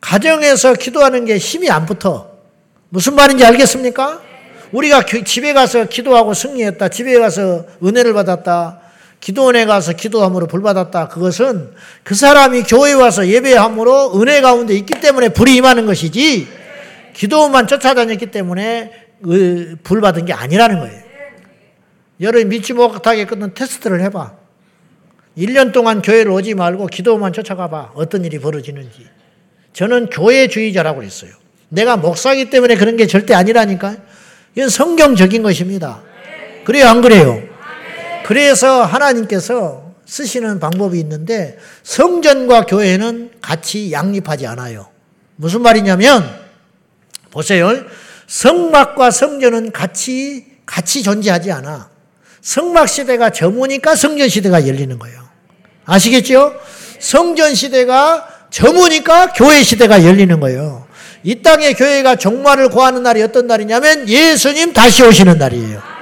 [0.00, 2.30] 가정에서 기도하는 게 힘이 안 붙어.
[2.90, 4.20] 무슨 말인지 알겠습니까?
[4.70, 6.88] 우리가 집에 가서 기도하고 승리했다.
[6.88, 8.80] 집에 가서 은혜를 받았다.
[9.24, 11.08] 기도원에 가서 기도함으로 불 받았다.
[11.08, 11.70] 그것은
[12.02, 16.46] 그 사람이 교회에 와서 예배함으로 은혜 가운데 있기 때문에 불이 임하는 것이지
[17.14, 18.92] 기도만 쫓아다녔기 때문에
[19.82, 21.02] 불 받은 게 아니라는 거예요.
[22.20, 24.34] 여러분 믿지 못하게끔 테스트를 해봐.
[25.38, 27.92] 1년 동안 교회를 오지 말고 기도만 쫓아가 봐.
[27.94, 29.06] 어떤 일이 벌어지는지.
[29.72, 31.30] 저는 교회주의자라고 그랬어요.
[31.70, 33.96] 내가 목사기 때문에 그런 게 절대 아니라니까.
[34.54, 36.02] 이건 성경적인 것입니다.
[36.64, 37.42] 그래요, 안 그래요?
[38.24, 44.88] 그래서 하나님께서 쓰시는 방법이 있는데 성전과 교회는 같이 양립하지 않아요.
[45.36, 46.24] 무슨 말이냐면
[47.30, 47.70] 보세요.
[48.26, 51.90] 성막과 성전은 같이 같이 존재하지 않아.
[52.40, 55.22] 성막 시대가 저무니까 성전 시대가 열리는 거예요.
[55.84, 56.54] 아시겠죠?
[56.98, 60.86] 성전 시대가 저무니까 교회 시대가 열리는 거예요.
[61.22, 65.93] 이 땅의 교회가 종말을 구하는 날이 어떤 날이냐면 예수님 다시 오시는 날이에요.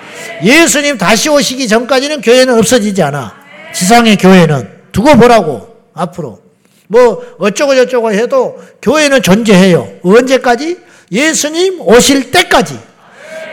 [0.42, 3.35] 예수님 다시 오시기 전까지는 교회는 없어지지 않아.
[3.72, 4.83] 지상의 교회는.
[4.92, 6.42] 두고 보라고, 앞으로.
[6.88, 10.00] 뭐, 어쩌고 저쩌고 해도 교회는 존재해요.
[10.02, 10.78] 언제까지?
[11.11, 12.78] 예수님 오실 때까지.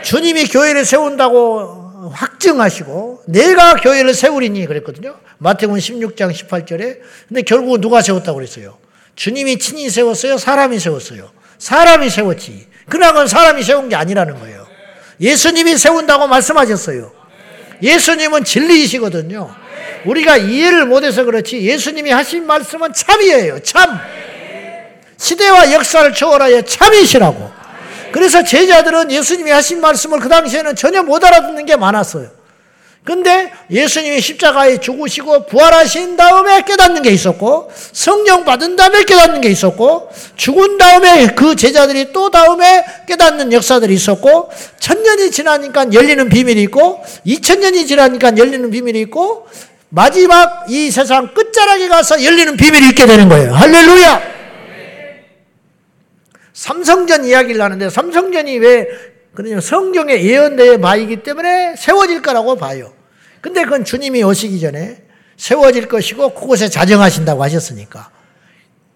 [0.02, 5.14] 주님이 교회를 세운다고 확증하시고 내가 교회를 세우리니 그랬거든요.
[5.38, 6.98] 마태복음 16장 18절에.
[7.28, 8.78] 근데 결국은 누가 세웠다고 그랬어요?
[9.14, 10.38] 주님이 친히 세웠어요?
[10.38, 11.30] 사람이 세웠어요?
[11.58, 12.66] 사람이 세웠지.
[12.88, 14.66] 그나건 사람이 세운 게 아니라는 거예요.
[15.20, 17.12] 예수님이 세운다고 말씀하셨어요.
[17.82, 19.54] 예수님은 진리이시거든요.
[20.04, 23.62] 우리가 이해를 못해서 그렇지 예수님이 하신 말씀은 참이에요.
[23.62, 23.98] 참.
[25.16, 27.50] 시대와 역사를 초월하여 참이시라고.
[28.12, 32.39] 그래서 제자들은 예수님이 하신 말씀을 그 당시에는 전혀 못 알아듣는 게 많았어요.
[33.02, 40.10] 근데 예수님이 십자가에 죽으시고 부활하신 다음에 깨닫는 게 있었고 성령 받은 다음에 깨닫는 게 있었고
[40.36, 47.86] 죽은 다음에 그 제자들이 또 다음에 깨닫는 역사들이 있었고 천년이 지나니까 열리는 비밀이 있고 이천년이
[47.86, 49.46] 지나니까 열리는 비밀이 있고
[49.88, 53.52] 마지막 이 세상 끝자락에 가서 열리는 비밀이 있게 되는 거예요.
[53.54, 54.40] 할렐루야!
[56.52, 58.86] 삼성전 이야기를 하는데 삼성전이 왜
[59.40, 62.92] 그러냐 성경의 예언대의 바이기 때문에 세워질 거라고 봐요.
[63.40, 65.02] 근데 그건 주님이 오시기 전에
[65.38, 68.10] 세워질 것이고 그곳에 자정하신다고 하셨으니까.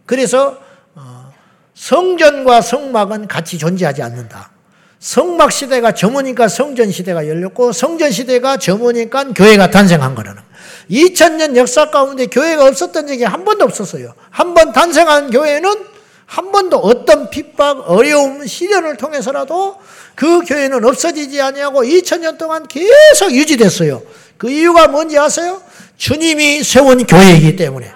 [0.04, 0.58] 그래서
[0.94, 1.32] 어,
[1.72, 4.50] 성전과 성막은 같이 존재하지 않는다.
[4.98, 10.42] 성막 시대가 점으니까 성전 시대가 열렸고 성전 시대가 점으니까 교회가 탄생한 거라는
[10.90, 14.14] 2000년 역사 가운데 교회가 없었던 적이 한 번도 없었어요.
[14.28, 15.93] 한 번 탄생한 교회는
[16.26, 19.76] 한 번도 어떤 핍박, 어려움, 시련을 통해서라도
[20.14, 24.02] 그 교회는 없어지지 아니하고 2000년 동안 계속 유지됐어요.
[24.38, 25.60] 그 이유가 뭔지 아세요?
[25.96, 27.92] 주님이 세운 교회이기 때문에.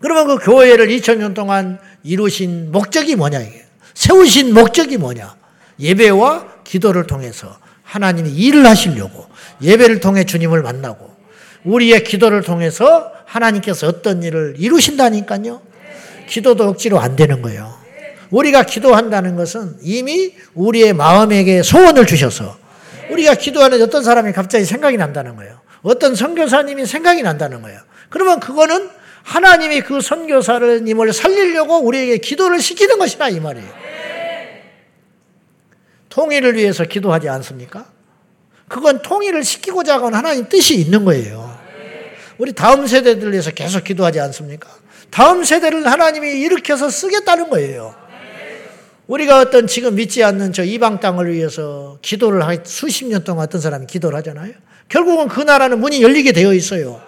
[0.00, 3.64] 그러면 그 교회를 2000년 동안 이루신 목적이 뭐냐 이게.
[3.94, 5.36] 세우신 목적이 뭐냐?
[5.78, 9.26] 예배와 기도를 통해서 하나님이 일을 하시려고
[9.60, 11.10] 예배를 통해 주님을 만나고
[11.64, 15.71] 우리의 기도를 통해서 하나님께서 어떤 일을 이루신다니까요.
[16.32, 17.78] 기도도 억지로 안 되는 거예요.
[18.30, 22.56] 우리가 기도한다는 것은 이미 우리의 마음에게 소원을 주셔서
[23.10, 25.60] 우리가 기도하는 어떤 사람이 갑자기 생각이 난다는 거예요.
[25.82, 27.78] 어떤 선교사님이 생각이 난다는 거예요.
[28.08, 28.88] 그러면 그거는
[29.22, 33.68] 하나님이 그 선교사를 님을 살리려고 우리에게 기도를 시키는 것이다 이 말이에요.
[36.08, 37.84] 통일을 위해서 기도하지 않습니까?
[38.68, 41.54] 그건 통일을 시키고자 하는 하나님 뜻이 있는 거예요.
[42.38, 44.81] 우리 다음 세대들 위해서 계속 기도하지 않습니까?
[45.12, 47.94] 다음 세대를 하나님이 일으켜서 쓰겠다는 거예요.
[49.06, 53.60] 우리가 어떤 지금 믿지 않는 저 이방 땅을 위해서 기도를 하 수십 년 동안 어떤
[53.60, 54.54] 사람이 기도를 하잖아요.
[54.88, 57.02] 결국은 그 나라는 문이 열리게 되어 있어요.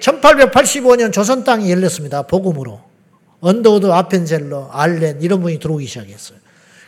[0.00, 2.22] 1885년 조선 땅이 열렸습니다.
[2.22, 2.80] 복음으로.
[3.40, 6.38] 언더우드, 아펜젤러, 알렌 이런 분이 들어오기 시작했어요.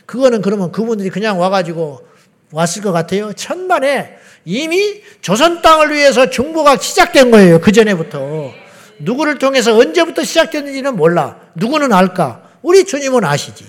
[0.05, 2.05] 그거는 그러면 그분들이 그냥 와가지고
[2.51, 3.31] 왔을 것 같아요.
[3.31, 7.61] 천만에 이미 조선 땅을 위해서 중보가 시작된 거예요.
[7.61, 8.51] 그 전에부터.
[8.99, 11.39] 누구를 통해서 언제부터 시작됐는지는 몰라.
[11.55, 12.41] 누구는 알까?
[12.61, 13.65] 우리 주님은 아시지.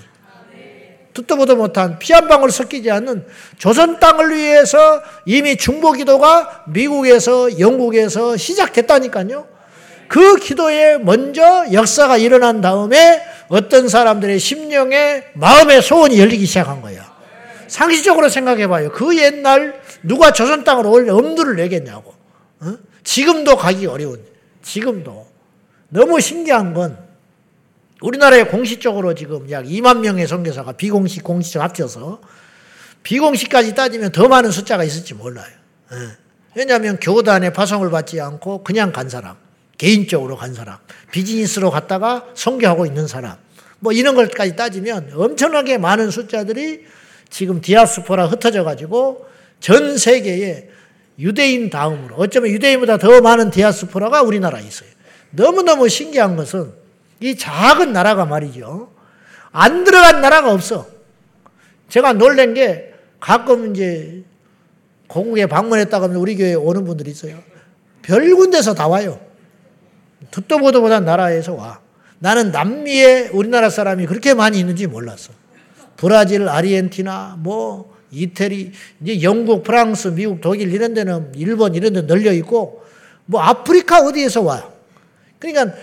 [1.13, 3.25] 듣도 보도 못한 피 한 방울 섞이지 않는
[3.57, 9.45] 조선 땅을 위해서 이미 중보 기도가 미국에서 영국에서 시작됐다니까요.
[10.07, 17.01] 그 기도에 먼저 역사가 일어난 다음에 어떤 사람들의 심령에 마음의 소원이 열리기 시작한 거예요.
[17.67, 18.91] 상식적으로 생각해 봐요.
[18.93, 22.13] 그 옛날 누가 조선 땅으로 올 엄두를 내겠냐고.
[22.61, 22.73] 어?
[23.03, 24.21] 지금도 가기 어려운,
[24.61, 25.27] 지금도.
[25.89, 26.97] 너무 신기한 건
[28.01, 32.21] 우리나라에 공식적으로 지금 약 2만 명의 선교사가 비공식, 공식적 합쳐서
[33.03, 35.51] 비공식까지 따지면 더 많은 숫자가 있을지 몰라요.
[35.93, 35.97] 예.
[36.55, 39.35] 왜냐하면 교단의 파송을 받지 않고 그냥 간 사람,
[39.77, 40.77] 개인적으로 간 사람,
[41.11, 43.37] 비즈니스로 갔다가 선교하고 있는 사람,
[43.79, 46.85] 뭐 이런 것까지 따지면 엄청나게 많은 숫자들이
[47.29, 49.25] 지금 디아스포라 흩어져 가지고
[49.59, 50.69] 전 세계에
[51.21, 54.89] 유대인 다음으로 어쩌면 유대인보다 더 많은 디아스포라가 우리나라에 있어요.
[55.29, 56.73] 너무너무 신기한 것은
[57.19, 58.91] 이 작은 나라가 말이죠.
[59.51, 60.87] 안 들어간 나라가 없어.
[61.89, 64.23] 제가 놀란 게 가끔 이제
[65.07, 67.37] 고국에 방문했다가 우리 교회에 오는 분들이 있어요.
[68.01, 69.19] 별 군데서 다 와요.
[70.31, 71.79] 듣도 보도 못한 나라에서 와.
[72.19, 75.33] 나는 남미에 우리나라 사람이 그렇게 많이 있는지 몰랐어.
[75.97, 78.71] 브라질, 아르헨티나, 뭐, 이태리,
[79.01, 82.83] 이제 영국, 프랑스, 미국, 독일 이런 데는 일본 이런 데 널려 있고,
[83.25, 84.69] 뭐 아프리카 어디에서 와.
[85.39, 85.75] 그러니까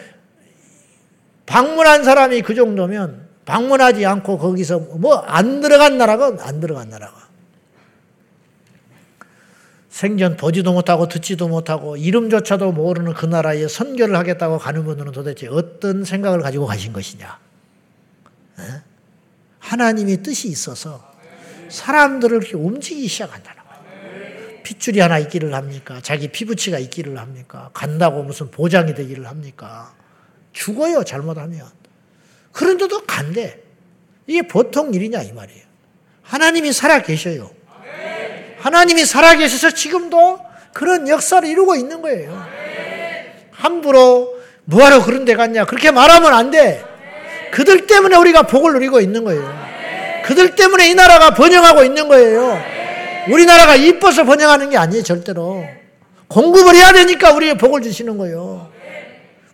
[1.47, 7.27] 방문한 사람이 그 정도면 방문하지 않고 거기서 뭐 안 들어간 나라가 안 들어간 나라가.
[9.89, 16.05] 생전 보지도 못하고 듣지도 못하고 이름조차도 모르는 그 나라에 선교를 하겠다고 가는 분들은 도대체 어떤
[16.05, 17.39] 생각을 가지고 가신 것이냐.
[18.59, 18.65] 네?
[19.59, 21.08] 하나님의 뜻이 있어서
[21.69, 24.63] 사람들을 이렇게 움직이기 시작한다는 거예요.
[24.63, 26.01] 핏줄이 하나 있기를 합니까?
[26.03, 27.71] 자기 피부치가 있기를 합니까?
[27.73, 29.95] 간다고 무슨 보장이 되기를 합니까?
[30.53, 31.67] 죽어요, 잘못하면.
[32.53, 33.61] 그런데도 간대.
[34.27, 35.63] 이게 보통 일이냐, 이 말이에요.
[36.23, 37.51] 하나님이 살아 계셔요.
[38.59, 40.41] 하나님이 살아 계셔서 지금도
[40.75, 42.47] 그런 역사를 이루고 있는 거예요.
[43.53, 45.65] 함부로 뭐하러 그런 데 갔냐.
[45.65, 46.85] 그렇게 말하면 안 돼.
[47.53, 49.68] 그들 때문에 우리가 복을 누리고 있는 거예요.
[50.29, 52.61] 그들 때문에 이 나라가 번영하고 있는 거예요.
[53.31, 55.65] 우리나라가 이뻐서 번영하는 게 아니에요, 절대로.
[56.29, 58.71] 공급을 해야 되니까 우리의 복을 주시는 거예요.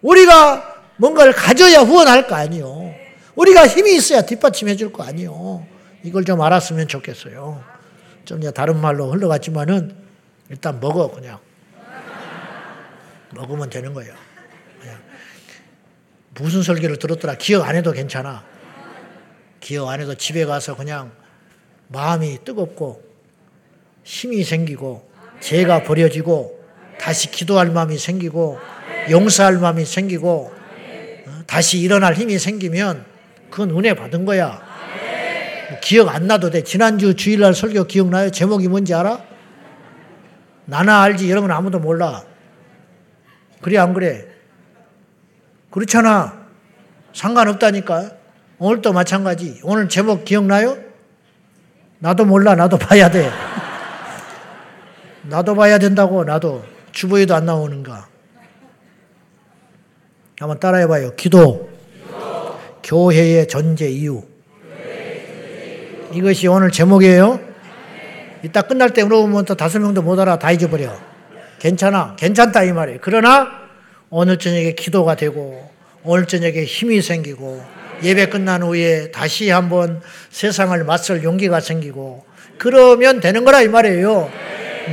[0.02, 2.92] 우리가 뭔가를 가져야 후원할 거 아니요.
[3.36, 5.64] 우리가 힘이 있어야 뒷받침해 줄 거 아니요.
[6.02, 7.62] 이걸 좀 알았으면 좋겠어요.
[8.24, 9.94] 좀 다른 말로 흘러갔지만은
[10.50, 11.38] 일단 먹어 그냥.
[13.30, 14.12] 먹으면 되는 거예요.
[14.80, 14.96] 그냥.
[16.34, 18.42] 무슨 설교를 들었더라 기억 안 해도 괜찮아.
[19.64, 21.10] 기억 안 해도 집에 가서 그냥
[21.88, 23.02] 마음이 뜨겁고
[24.02, 26.62] 힘이 생기고 죄가 버려지고
[27.00, 28.58] 다시 기도할 마음이 생기고
[29.08, 30.52] 용서할 마음이 생기고
[31.46, 33.06] 다시 일어날 힘이 생기면
[33.48, 34.60] 그건 은혜 받은 거야.
[35.70, 36.62] 뭐 기억 안 나도 돼.
[36.62, 38.28] 지난주 주일날 설교 기억나요?
[38.30, 39.24] 제목이 뭔지 알아?
[40.66, 41.30] 나나 알지.
[41.30, 42.22] 여러분 아무도 몰라.
[43.62, 44.26] 그래, 안 그래?
[45.70, 46.48] 그렇잖아.
[47.14, 48.23] 상관없다니까.
[48.58, 49.60] 오늘도 마찬가지.
[49.62, 50.76] 오늘 제목 기억나요?
[51.98, 52.54] 나도 몰라.
[52.54, 53.30] 나도 봐야 돼.
[55.22, 56.24] 나도 봐야 된다고.
[56.24, 56.64] 나도.
[56.92, 58.08] 주보에도 안 나오는가.
[60.38, 61.12] 한번 따라해 봐요.
[61.16, 61.68] 기도.
[62.06, 62.58] 기도.
[62.82, 64.22] 교회의 전제 이유.
[66.12, 67.40] 이것이 오늘 제목이에요.
[68.44, 70.38] 이따 끝날 때 물어보면 또 다섯 명도 못 알아.
[70.38, 70.94] 다 잊어버려.
[71.58, 72.14] 괜찮아.
[72.16, 72.62] 괜찮다.
[72.64, 72.98] 이 말이에요.
[73.02, 73.48] 그러나
[74.10, 75.68] 오늘 저녁에 기도가 되고
[76.04, 82.24] 오늘 저녁에 힘이 생기고 예배 끝난 후에 다시 한번 세상을 맞설 용기가 생기고
[82.58, 84.30] 그러면 되는 거라 이 말이에요.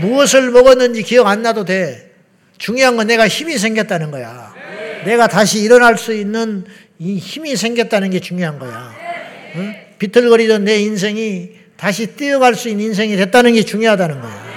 [0.02, 2.12] 무엇을 먹었는지 기억 안 나도 돼.
[2.58, 4.54] 중요한 건 내가 힘이 생겼다는 거야.
[5.06, 6.66] 내가 다시 일어날 수 있는
[7.00, 8.94] 이 힘이 생겼다는 게 중요한 거야.
[9.56, 9.76] 응?
[10.00, 14.52] 비틀거리던 내 인생이 다시 뛰어갈 수 있는 인생이 됐다는 게 중요하다는 거야.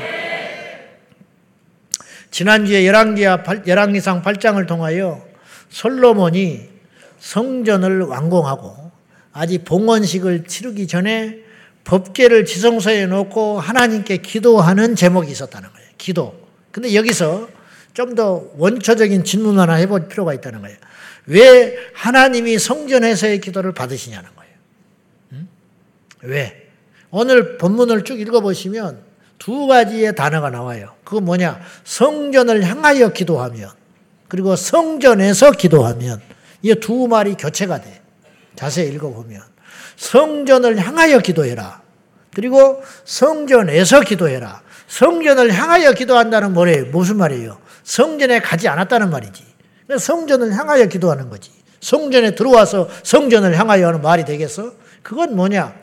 [2.31, 5.25] 지난주에 열왕기상 8장을 통하여
[5.71, 6.74] 솔로몬이
[7.25, 8.91] 성전을 완공하고
[9.33, 11.39] 아직 봉헌식을 치르기 전에
[11.85, 15.89] 법계를 지성소에 놓고 하나님께 기도하는 제목이 있었다는 거예요.
[15.97, 16.35] 기도.
[16.71, 17.49] 근데 여기서
[17.95, 20.77] 좀 더 원초적인 질문 하나 해볼 필요가 있다는 거예요.
[21.27, 24.53] 왜 하나님이 성전에서의 기도를 받으시냐는 거예요.
[25.33, 25.49] 응?
[26.23, 26.69] 왜?
[27.11, 29.01] 오늘 본문을 쭉 읽어보시면
[29.39, 30.95] 두 가지의 단어가 나와요.
[31.05, 31.61] 그건 뭐냐?
[31.85, 33.71] 성전을 향하여 기도하면,
[34.29, 36.21] 그리고 성전에서 기도하면,
[36.65, 38.01] 이 두 말이 교체가 돼.
[38.57, 39.43] 자세히 읽어보면.
[39.97, 41.83] 성전을 향하여 기도해라.
[42.35, 44.63] 그리고 성전에서 기도해라.
[44.89, 46.87] 성전을 향하여 기도한다는 뭐래요?
[46.91, 47.59] 무슨 말이에요?
[47.85, 49.45] 성전에 가지 않았다는 말이지.
[49.99, 51.51] 성전을 향하여 기도하는 거지.
[51.81, 54.73] 성전에 들어와서 성전을 향하여 하는 말이 되겠어?
[55.03, 55.75] 그건 뭐냐?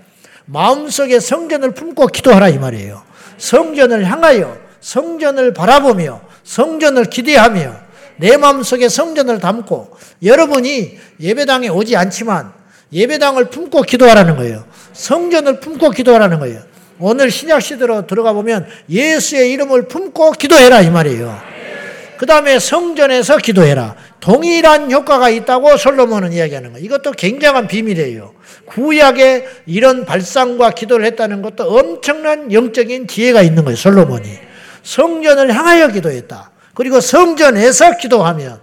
[0.46, 3.04] 마음속에 성전을 품고 기도하라 이 말이에요.
[3.38, 7.91] 성전을 향하여 성전을 바라보며 성전을 기대하며
[8.22, 12.54] 내 마음속에 성전을 담고 여러분이 예배당에 오지 않지만
[12.94, 14.64] 예배당을 품고 기도하라는 거예요.
[14.94, 16.62] 성전을 품고 기도하라는 거예요.
[17.00, 21.42] 오늘 신약 시대로 들어가 보면 예수의 이름을 품고 기도해라 이 말이에요.
[22.18, 23.96] 그 다음에 성전에서 기도해라.
[24.20, 26.86] 동일한 효과가 있다고 솔로몬은 이야기하는 거예요.
[26.86, 28.36] 이것도 굉장한 비밀이에요.
[28.66, 33.76] 구약에 이런 발상과 기도를 했다는 것도 엄청난 영적인 지혜가 있는 거예요.
[33.76, 34.30] 솔로몬이.
[34.84, 36.51] 성전을 향하여 기도했다.
[36.74, 38.60] 그리고 성전에서 기도하면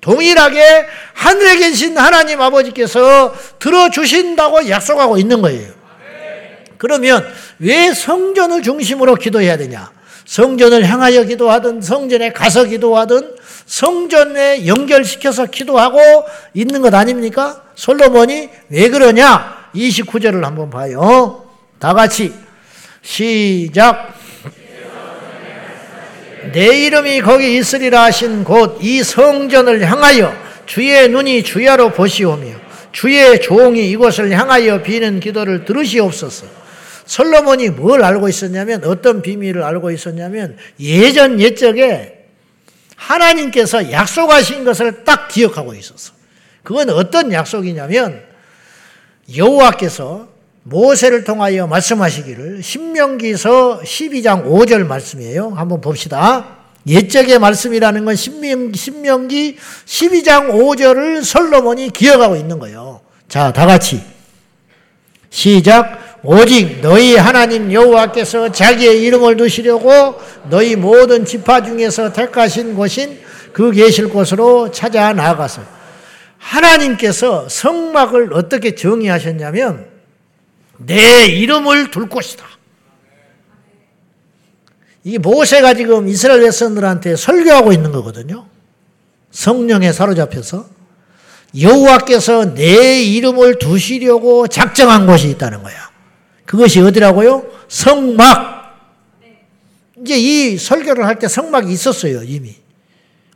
[0.00, 5.72] 동일하게 하늘에 계신 하나님 아버지께서 들어주신다고 약속하고 있는 거예요.
[6.76, 7.24] 그러면
[7.60, 9.92] 왜 성전을 중심으로 기도해야 되냐?
[10.24, 16.00] 성전을 향하여 기도하든 성전에 가서 기도하든 성전에 연결시켜서 기도하고
[16.54, 17.62] 있는 것 아닙니까?
[17.76, 19.68] 솔로몬이 왜 그러냐?
[19.74, 21.48] 29절을 한번 봐요.
[21.78, 22.34] 다 같이
[23.02, 24.21] 시작.
[26.52, 30.34] 내 이름이 거기 있으리라 하신 곳 이 성전을 향하여
[30.66, 36.46] 주의 눈이 주야로 보시오며 주의 종이 이곳을 향하여 비는 기도를 들으시옵소서.
[37.06, 42.26] 솔로몬이 뭘 알고 있었냐면 어떤 비밀을 알고 있었냐면 예전 옛적에
[42.96, 46.12] 하나님께서 약속하신 것을 딱 기억하고 있었어.
[46.62, 48.22] 그건 어떤 약속이냐면
[49.36, 50.28] 여호와께서
[50.64, 55.50] 모세를 통하여 말씀하시기를 신명기서 12장 5절 말씀이에요.
[55.50, 56.58] 한번 봅시다.
[56.86, 63.00] 옛적의 말씀이라는 건 신명기, 신명기 12장 5절을 솔로몬이 기억하고 있는 거예요.
[63.28, 64.00] 자, 다 같이
[65.30, 66.20] 시작.
[66.24, 73.18] 오직 너희 하나님 여호와께서 자기의 이름을 두시려고 너희 모든 지파 중에서 택하신 곳인
[73.52, 75.62] 그 계실 곳으로 찾아 나가서
[76.38, 79.91] 하나님께서 성막을 어떻게 정의하셨냐면
[80.86, 82.44] 내 이름을 둘 곳이다.
[85.04, 88.46] 이 모세가 지금 이스라엘 백성들한테 설교하고 있는 거거든요.
[89.30, 90.68] 성령에 사로잡혀서
[91.60, 95.74] 여호와께서 내 이름을 두시려고 작정한 곳이 있다는 거야.
[96.46, 97.44] 그것이 어디라고요?
[97.68, 98.62] 성막.
[100.00, 102.56] 이제 이 설교를 할 때 성막이 있었어요, 이미.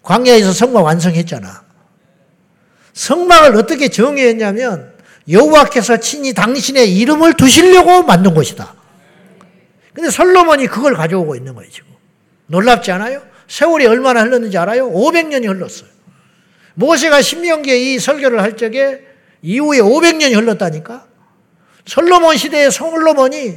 [0.03, 1.65] 광야에서 성막 완성했잖아.
[2.93, 4.96] 성막을 어떻게 정의했냐면
[5.29, 8.75] 여호와께서 친히 당신의 이름을 두시려고 만든 곳이다.
[9.93, 11.89] 근데 솔로몬이 그걸 가져오고 있는 거예요, 지금.
[12.47, 13.23] 놀랍지 않아요?
[13.49, 14.91] 세월이 얼마나 흘렀는지 알아요?
[14.91, 15.89] 500년이 흘렀어요.
[16.75, 19.01] 모세가 신명기에 이 설교를 할 적에
[19.43, 21.07] 이후에 500년이 흘렀다니까?
[21.87, 23.55] 솔로몬 시대의 솔로몬이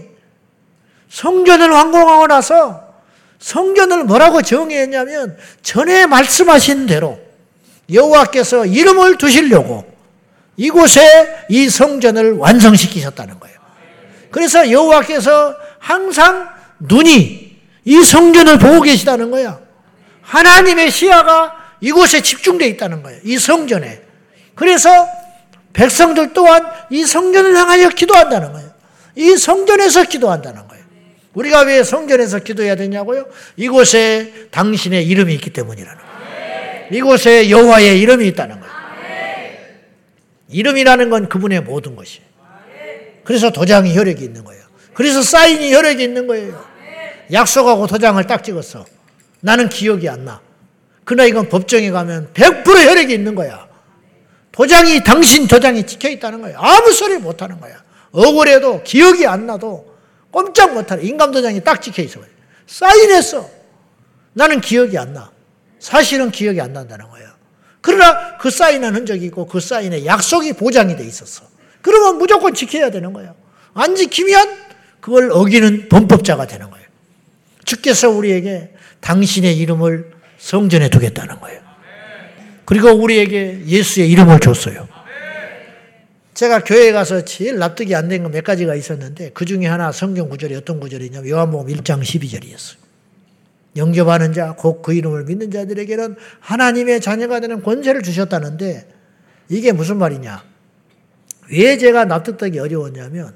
[1.09, 2.87] 성전을 완공하고 나서
[3.39, 7.19] 성전을 뭐라고 정의했냐면 전에 말씀하신 대로
[7.91, 9.85] 여호와께서 이름을 두시려고
[10.59, 13.57] 이곳에 이 성전을 완성시키셨다는 거예요.
[14.29, 16.49] 그래서 여호와께서 항상
[16.79, 19.59] 눈이 이 성전을 보고 계시다는 거야.
[20.21, 23.21] 하나님의 시야가 이곳에 집중되어 있다는 거예요.
[23.23, 24.01] 이 성전에.
[24.53, 25.07] 그래서
[25.71, 28.69] 백성들 또한 이 성전을 향하여 기도한다는 거예요.
[29.15, 30.83] 이 성전에서 기도한다는 거예요.
[31.35, 33.27] 우리가 왜 성전에서 기도해야 되냐고요?
[33.55, 36.87] 이곳에 당신의 이름이 있기 때문이라는 거예요.
[36.91, 38.78] 이곳에 여호와의 이름이 있다는 거예요.
[40.49, 42.27] 이름이라는 건 그분의 모든 것이에요.
[43.23, 44.63] 그래서 도장이 혈액이 있는 거예요.
[44.93, 46.65] 그래서 사인이 혈액이 있는 거예요.
[47.31, 48.85] 약속하고 도장을 딱 찍었어.
[49.41, 50.41] 나는 기억이 안 나.
[51.03, 53.67] 그러나 이건 법정에 가면 100% 혈액이 있는 거야.
[54.51, 56.55] 도장이 당신 도장이 찍혀 있다는 거야.
[56.57, 57.81] 아무 소리 못 하는 거야.
[58.11, 59.95] 억울해도 기억이 안 나도
[60.31, 62.19] 꼼짝 못 하는 인감 도장이 딱 찍혀 있어.
[62.67, 63.49] 사인했어.
[64.33, 65.31] 나는 기억이 안 나.
[65.79, 67.35] 사실은 기억이 안 난다는 거야.
[67.81, 71.43] 그러나 그 사인한 흔적이 있고 그 사인에 약속이 보장이 돼 있었어.
[71.81, 73.35] 그러면 무조건 지켜야 되는 거예요.
[73.73, 74.47] 안 지키면
[74.99, 76.85] 그걸 어기는 범법자가 되는 거예요.
[77.63, 81.61] 주께서 우리에게 당신의 이름을 성전에 두겠다는 거예요.
[82.65, 84.87] 그리고 우리에게 예수의 이름을 줬어요.
[86.33, 90.29] 제가 교회에 가서 제일 납득이 안 된 건 몇 가지가 있었는데 그 중에 하나 성경
[90.29, 92.75] 구절이 어떤 구절이냐면 요한복음 1장 12절이었어요.
[93.75, 98.87] 영접하는 자, 곧 그 이름을 믿는 자들에게는 하나님의 자녀가 되는 권세를 주셨다는데
[99.49, 100.43] 이게 무슨 말이냐?
[101.51, 103.33] 왜 제가 납득되기 어려웠냐면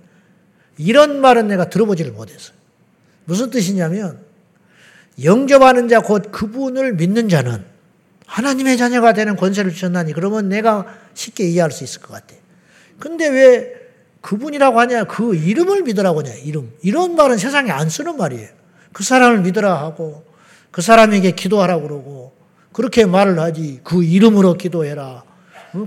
[0.77, 2.55] 이런 말은 내가 들어보지를 못했어요.
[3.25, 4.19] 무슨 뜻이냐면
[5.23, 7.63] 영접하는 자 곧 그분을 믿는 자는
[8.25, 12.35] 하나님의 자녀가 되는 권세를 주셨나니 그러면 내가 쉽게 이해할 수 있을 것 같아.
[12.99, 13.73] 근데 왜
[14.21, 15.03] 그분이라고 하냐?
[15.03, 16.33] 그 이름을 믿으라고 하냐?
[16.35, 16.71] 이름.
[16.81, 18.49] 이런 말은 세상에 안 쓰는 말이에요.
[18.93, 20.23] 그 사람을 믿으라 하고
[20.71, 22.33] 그 사람에게 기도하라고 그러고
[22.71, 23.81] 그렇게 말을 하지.
[23.83, 25.23] 그 이름으로 기도해라.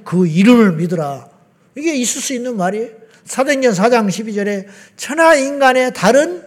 [0.05, 1.29] 그 이름을 믿으라.
[1.77, 2.89] 이게 있을 수 있는 말이에요.
[3.25, 6.45] 사도행전 4장 12절에 천하 인간의 다른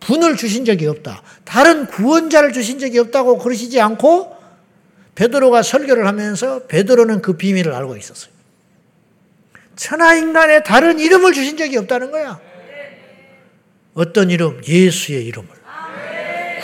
[0.00, 1.22] 분을 주신 적이 없다.
[1.44, 4.36] 다른 구원자를 주신 적이 없다고 그러시지 않고
[5.14, 8.32] 베드로가 설교를 하면서 베드로는 그 비밀을 알고 있었어요.
[9.74, 12.40] 천하 인간의 다른 이름을 주신 적이 없다는 거야.
[13.94, 14.60] 어떤 이름?
[14.66, 15.57] 예수의 이름을.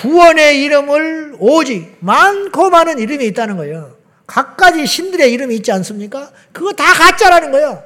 [0.05, 3.97] 구원의 이름을 오직 많고 많은 이름이 있다는 거예요.
[4.27, 6.31] 각가지 신들의 이름이 있지 않습니까?
[6.53, 7.83] 그거 다 가짜라는 거예요.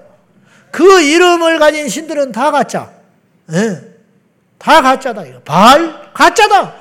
[0.72, 2.90] 그 이름을 가진 신들은 다 가짜.
[3.46, 3.80] 네.
[4.58, 5.26] 다 가짜다.
[5.26, 5.38] 이거.
[5.44, 6.74] 바알 가짜다.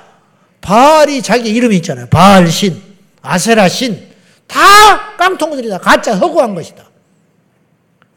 [0.59, 2.07] 바알이 자기 이름이 있잖아요.
[2.07, 2.81] 바알 신,
[3.21, 4.07] 아세라 신,
[4.47, 5.77] 다 깡통들이다.
[5.77, 6.83] 가짜 허구한 것이다.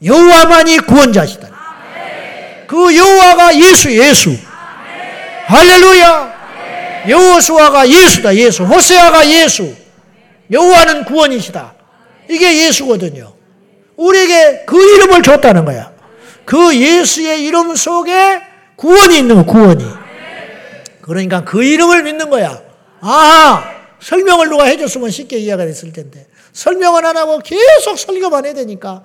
[0.02, 1.50] 여호와만이 구원자시다.
[2.66, 4.34] 그 여호와가 예수, 예수.
[5.46, 6.29] 할렐루야.
[7.08, 8.34] 여호수아가 예수다.
[8.36, 8.64] 예수.
[8.64, 9.74] 호세아가 예수.
[10.50, 11.74] 여호와는 구원이시다.
[12.28, 13.32] 이게 예수거든요.
[13.96, 15.92] 우리에게 그 이름을 줬다는 거야.
[16.44, 18.40] 그 예수의 이름 속에
[18.76, 19.84] 구원이 있는 거, 구원이.
[21.02, 22.60] 그러니까 그 이름을 믿는 거야.
[23.00, 23.64] 아,
[24.00, 26.26] 설명을 누가 해줬으면 쉽게 이해가 됐을 텐데.
[26.52, 29.04] 설명은 안 하고 계속 설교만 해야 되니까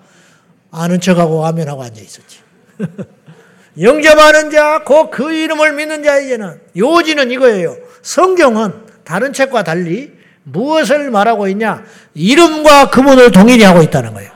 [0.72, 2.39] 아는 척하고 아멘하고 앉아 있었지.
[3.80, 7.76] 영접하는 자, 곧 그 이름을 믿는 자에게는 요지는 이거예요.
[8.06, 8.72] 성경은
[9.03, 10.12] 다른 책과 달리
[10.43, 11.84] 무엇을 말하고 있냐?
[12.14, 14.30] 이름과 그분을 동일히 하고 있다는 거예요.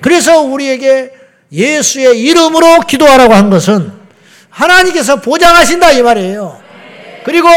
[0.00, 1.10] 그래서 우리에게
[1.50, 3.92] 예수의 이름으로 기도하라고 한 것은
[4.50, 6.62] 하나님께서 보장하신다 이 말이에요.
[7.24, 7.48] 그리고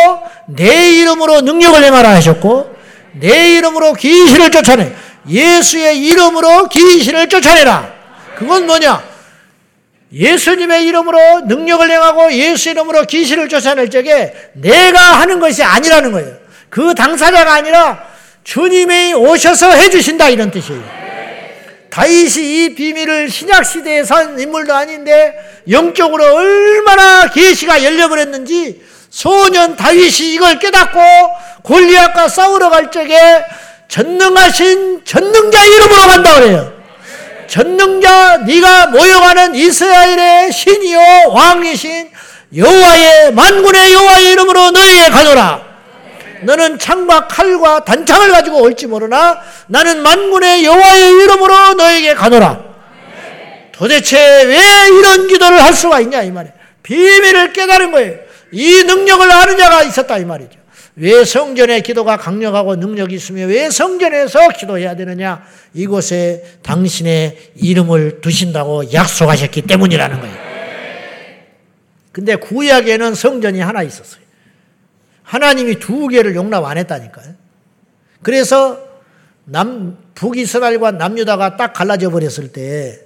[0.47, 2.75] 내 이름으로 능력을 행하라 하셨고
[3.13, 4.93] 내 이름으로 귀신을 쫓아내
[5.29, 7.93] 예수의 이름으로 귀신을 쫓아내라.
[8.35, 9.14] 그건 뭐냐?
[10.13, 16.33] 예수님의 이름으로 능력을 행하고 예수 이름으로 귀신을 쫓아낼 적에 내가 하는 것이 아니라는 거예요.
[16.69, 18.03] 그 당사자가 아니라
[18.43, 20.83] 주님이 오셔서 해주신다 이런 뜻이에요.
[21.89, 25.33] 다윗이 이 비밀을 신약 시대에 산 인물도 아닌데
[25.69, 30.99] 영적으로 얼마나 계시가 열려버렸는지 소년 다윗이 이걸 깨닫고
[31.63, 33.45] 골리앗과 싸우러 갈 적에
[33.87, 36.74] 전능하신 전능자 이름으로 간다 그래요.
[37.47, 42.09] 전능자 네가 모여가는 이스라엘의 신이요 왕이신
[42.55, 45.65] 여호와의 만군의 여호와의 이름으로 너희에 가노라.
[46.43, 52.59] 너는 창과 칼과 단창을 가지고 올지 모르나 나는 만군의 여호와의 이름으로 너에게 가노라.
[53.71, 54.57] 도대체 왜
[54.97, 56.53] 이런 기도를 할 수가 있냐 이 말이에요.
[56.83, 58.15] 비밀을 깨달은 거예요.
[58.51, 60.64] 이 능력을 아는 자가 있었다 이 말이죠.
[60.97, 65.43] 왜 성전의 기도가 강력하고 능력이 있으며 왜 성전에서 기도해야 되느냐?
[65.73, 70.35] 이곳에 당신의 이름을 두신다고 약속하셨기 때문이라는 거예요.
[72.13, 74.23] 근데 구약에는 성전이 하나 있었어요.
[75.23, 77.33] 하나님이 두 개를 용납 안 했다니까요.
[78.21, 78.79] 그래서
[79.43, 83.01] 남, 북이스라엘과 남유다가 딱 갈라져 버렸을 때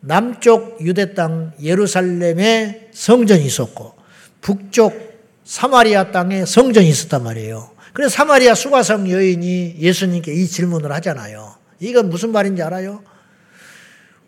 [0.00, 3.94] 남쪽 유대 땅 예루살렘에 성전이 있었고
[4.42, 5.13] 북쪽
[5.44, 7.70] 사마리아 땅에 성전이 있었단 말이에요.
[7.92, 11.54] 그래서 사마리아 수가성 여인이 예수님께 이 질문을 하잖아요.
[11.80, 13.02] 이건 무슨 말인지 알아요?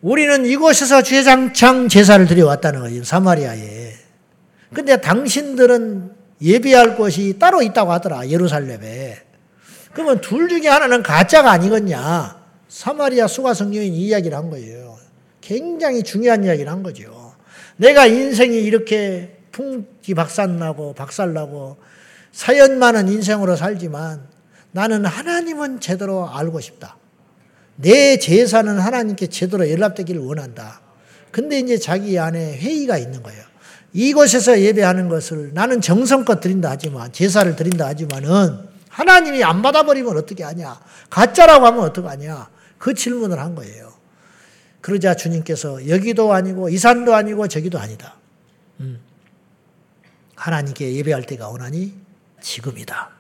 [0.03, 3.03] 우리는 이곳에서 주장창 제사를 드려왔다는 거예요.
[3.03, 3.95] 사마리아에.
[4.73, 6.13] 근데 당신들은
[6.43, 8.29] 예배할 곳이 따로 있다고 하더라.
[8.29, 9.19] 예루살렘에.
[9.93, 12.45] 그러면 둘 중에 하나는 가짜가 아니겠냐.
[12.69, 14.99] 사마리아 수가성 여인 이 이야기를 한 거예요.
[15.41, 17.35] 굉장히 중요한 이야기를 한 거죠.
[17.79, 21.79] 내가 인생이 이렇게 풍기 박산나고 박살나고
[22.31, 24.21] 사연 많은 인생으로 살지만
[24.73, 26.99] 나는 하나님은 제대로 알고 싶다.
[27.77, 30.83] 내 제사는 하나님께 제대로 연락되기를 원한다.
[31.31, 33.43] 근데 이제 자기 안에 회의가 있는 거예요.
[33.95, 38.59] 이곳에서 예배하는 것을 나는 정성껏 드린다 하지만, 제사를 드린다 하지만은
[38.91, 40.79] 하나님이 안 받아버리면 어떻게 하냐?
[41.09, 42.51] 가짜라고 하면 어떻게 하냐?
[42.77, 43.95] 그 질문을 한 거예요.
[44.83, 48.17] 그러자 주님께서 여기도 아니고 이 산도 아니고 저기도 아니다.
[50.37, 50.43] 음.
[50.47, 51.95] 하나님께 예배할 때가 오나니
[52.41, 53.11] 지금이다.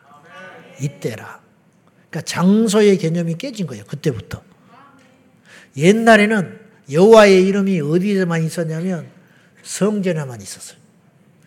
[0.80, 1.40] 이때라.
[2.10, 3.84] 그러니까 장소의 개념이 깨진 거예요.
[3.84, 4.42] 그때부터.
[5.76, 6.60] 옛날에는
[6.90, 9.08] 여호와의 이름이 어디에만 있었냐면
[9.62, 10.78] 성전에만 있었어요.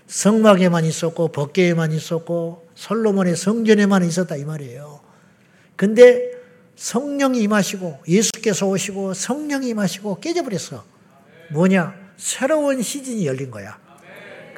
[0.07, 4.99] 성막에만 있었고 법계에만 있었고 솔로몬의 성전에만 있었다 이 말이에요.
[5.75, 6.31] 근데
[6.75, 10.83] 성령이 임하시고 예수께서 오시고 성령이 임하시고 깨져버렸어.
[11.51, 11.95] 뭐냐?
[12.17, 13.79] 새로운 시즌이 열린 거야.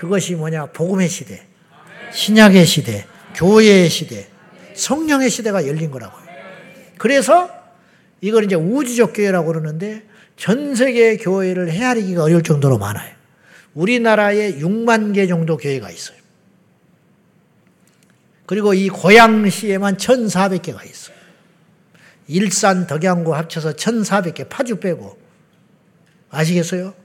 [0.02, 0.66] 그것이 뭐냐?
[0.66, 1.46] 복음의 시대,
[2.12, 4.28] 신약의 시대, 교회의 시대,
[4.74, 6.24] 성령의 시대가 열린 거라고요.
[6.98, 7.52] 그래서
[8.20, 10.02] 이걸 이제 우주적 교회라고 그러는데
[10.38, 13.14] 전 세계 교회를 헤아리기가 어려울 정도로 많아요.
[13.76, 16.18] 우리나라에 6만 개 정도 교회가 있어요.
[18.48, 21.16] 그리고 이 고양시에만 1,400개가 있어요.
[22.28, 25.16] 일산, 덕양구 합쳐서 1,400개, 파주 빼고.
[26.32, 26.96] 아시겠어요?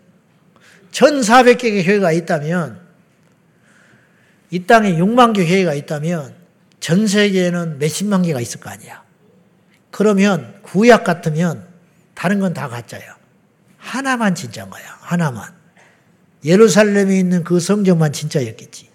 [0.93, 2.86] 1,400개의 교회가 있다면,
[4.51, 6.35] 이 땅에 6만 개 교회가 있다면,
[6.81, 9.03] 전 세계에는 몇십만 개가 있을 거 아니야.
[9.91, 11.67] 그러면 구약 같으면
[12.15, 13.17] 다른 건 다 가짜야.
[13.79, 14.83] 하나만 진짜인 거야.
[15.01, 15.53] 하나만.
[16.45, 18.89] 예루살렘에 있는 그 성전만 진짜였겠지.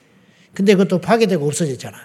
[0.53, 1.97] 근데 그것도 파괴되고 없어졌잖아.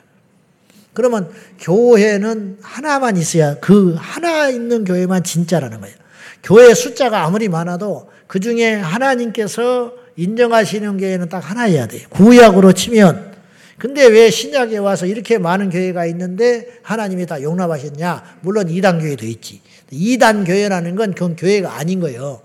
[0.92, 1.30] 그러면
[1.60, 5.94] 교회는 하나만 있어야 그 하나 있는 교회만 진짜라는 거예요.
[6.42, 12.06] 교회 숫자가 아무리 많아도 그 중에 하나님께서 인정하시는 교회는 딱 하나여야 돼요.
[12.08, 13.35] 구약으로 치면
[13.78, 18.38] 근데 왜 신약에 와서 이렇게 많은 교회가 있는데 하나님이 다 용납하셨냐?
[18.40, 19.60] 물론 이단 교회도 있지.
[19.90, 22.40] 이단 교회라는 건 그건 교회가 아닌 거예요.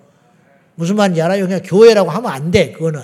[0.75, 1.45] 무슨 말인지 알아요?
[1.45, 2.71] 그냥 교회라고 하면 안 돼.
[2.73, 3.01] 그거는.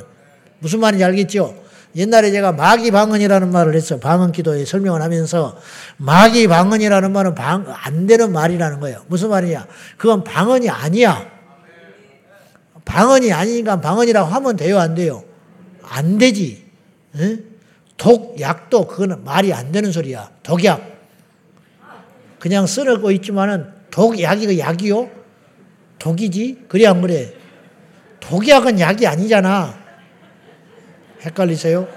[0.59, 1.63] 무슨 말인지 알겠죠?
[1.95, 3.99] 옛날에 제가 마귀 방언이라는 말을 했어.
[3.99, 5.57] 방언 기도에 설명을 하면서
[5.97, 9.03] 마귀 방언이라는 말은 방, 안 되는 말이라는 거예요.
[9.07, 9.67] 무슨 말이냐?
[9.97, 11.31] 그건 방언이 아니야.
[12.83, 14.79] 방언이 아니니까 방언이라고 하면 돼요?
[14.79, 15.23] 안 돼요?
[15.81, 16.65] 안 되지.
[17.15, 17.56] 응?
[17.97, 20.29] 독, 약도 그거는 말이 안 되는 소리야.
[20.43, 20.97] 독약.
[22.39, 25.09] 그냥 쓰고 있지만은 독, 약이 그 약이요?
[25.97, 26.65] 독이지?
[26.67, 27.33] 그래, 안 그래?
[28.19, 29.75] 독약은 약이 아니잖아.
[31.23, 31.87] 헷갈리세요?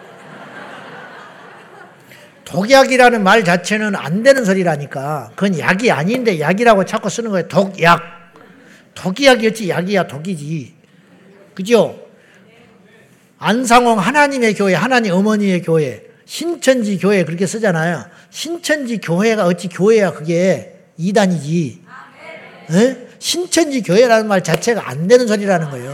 [2.44, 5.32] 독약이라는 말 자체는 안 되는 소리라니까.
[5.36, 7.46] 그건 약이 아닌데 약이라고 자꾸 쓰는 거예요.
[7.46, 8.03] 독약.
[8.94, 10.74] 독약이었지, 약이야, 독이지.
[11.55, 11.99] 그죠?
[13.41, 18.05] 안상홍 하나님의 교회, 하나님 어머니의 교회, 신천지 교회 그렇게 쓰잖아요.
[18.28, 21.82] 신천지 교회가 어찌 교회야 그게 이단이지.
[22.72, 23.09] 에?
[23.18, 25.93] 신천지 교회라는 말 자체가 안 되는 소리라는 거예요.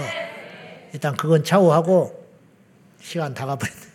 [0.92, 2.26] 일단 그건 차후하고
[3.00, 3.80] 시간 다 가버렸네.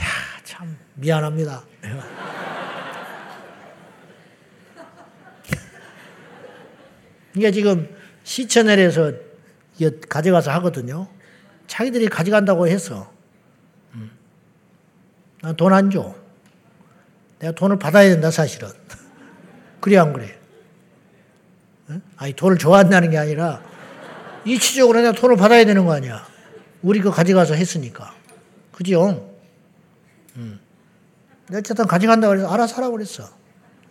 [0.00, 0.04] 야,
[0.44, 1.64] 참 미안합니다.
[7.34, 7.88] 이게 지금
[8.22, 9.12] 시천을에서
[10.08, 11.08] 가져가서 하거든요.
[11.68, 13.12] 자기들이 가져간다고 했어.
[13.94, 14.10] 음.
[15.42, 16.14] 난돈 안 줘.
[17.38, 18.68] 내가 돈을 받아야 된다, 사실은.
[19.80, 20.36] 그래, 안 그래?
[22.16, 23.62] 아니, 돈을 좋아한다는 게 아니라,
[24.44, 26.26] 이치적으로 내가 돈을 받아야 되는 거 아니야.
[26.82, 28.12] 우리 그 가져가서 했으니까.
[28.72, 29.34] 그죠?
[30.36, 30.60] 음.
[31.52, 33.28] 어쨌든 가져간다고 그래서 알아서 하라고 그랬어.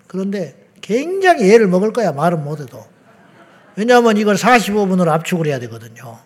[0.07, 2.85] 그런데 굉장히 애를 먹을 거야, 말은 못해도.
[3.75, 6.19] 왜냐하면 이걸 45분으로 압축을 해야 되거든요.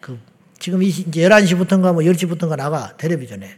[0.00, 0.18] 그
[0.64, 3.54] 지금 이제 11시부터인가 뭐 10시부터인가 나가, 텔레비전에.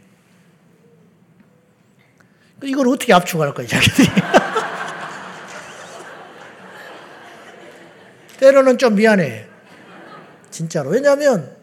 [2.63, 4.09] 이걸 어떻게 압축할 거야, 자기들이.
[8.39, 9.47] 때로는 좀 미안해.
[10.51, 10.89] 진짜로.
[10.89, 11.55] 왜냐하면,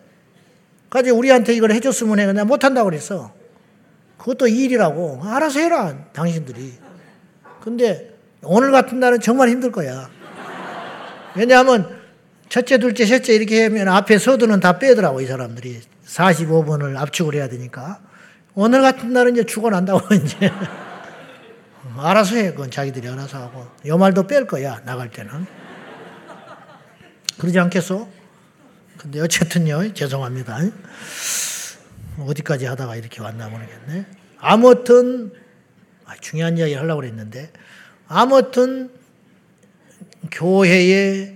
[0.88, 2.24] 까지 우리한테 이걸 해줬으면 해.
[2.24, 3.34] 그냥 못한다고 그랬어.
[4.16, 5.20] 그것도 일이라고.
[5.24, 6.72] 알아서 해라, 당신들이.
[7.61, 10.09] 근데 오늘 같은 날은 정말 힘들 거야.
[11.36, 12.03] 왜냐하면
[12.49, 15.80] 첫째, 둘째, 셋째 이렇게 하면 앞에 서두는 다 빼더라고, 이 사람들이.
[16.07, 18.01] 45분을 압축을 해야 되니까.
[18.55, 20.53] 오늘 같은 날은 이제 죽어난다고, 이제.
[21.97, 22.51] 알아서 해.
[22.51, 23.66] 그건 자기들이 알아서 하고.
[23.86, 25.47] 요 말도 뺄 거야, 나갈 때는.
[27.38, 28.09] 그러지 않겠어?
[28.97, 30.59] 근데 어쨌든요, 죄송합니다.
[32.20, 34.07] 어디까지 하다가 이렇게 왔나 모르겠네.
[34.38, 35.32] 아무튼,
[36.05, 37.53] 아, 중요한 이야기 하려고 그랬는데,
[38.07, 38.90] 아무튼,
[40.30, 41.34] 교회에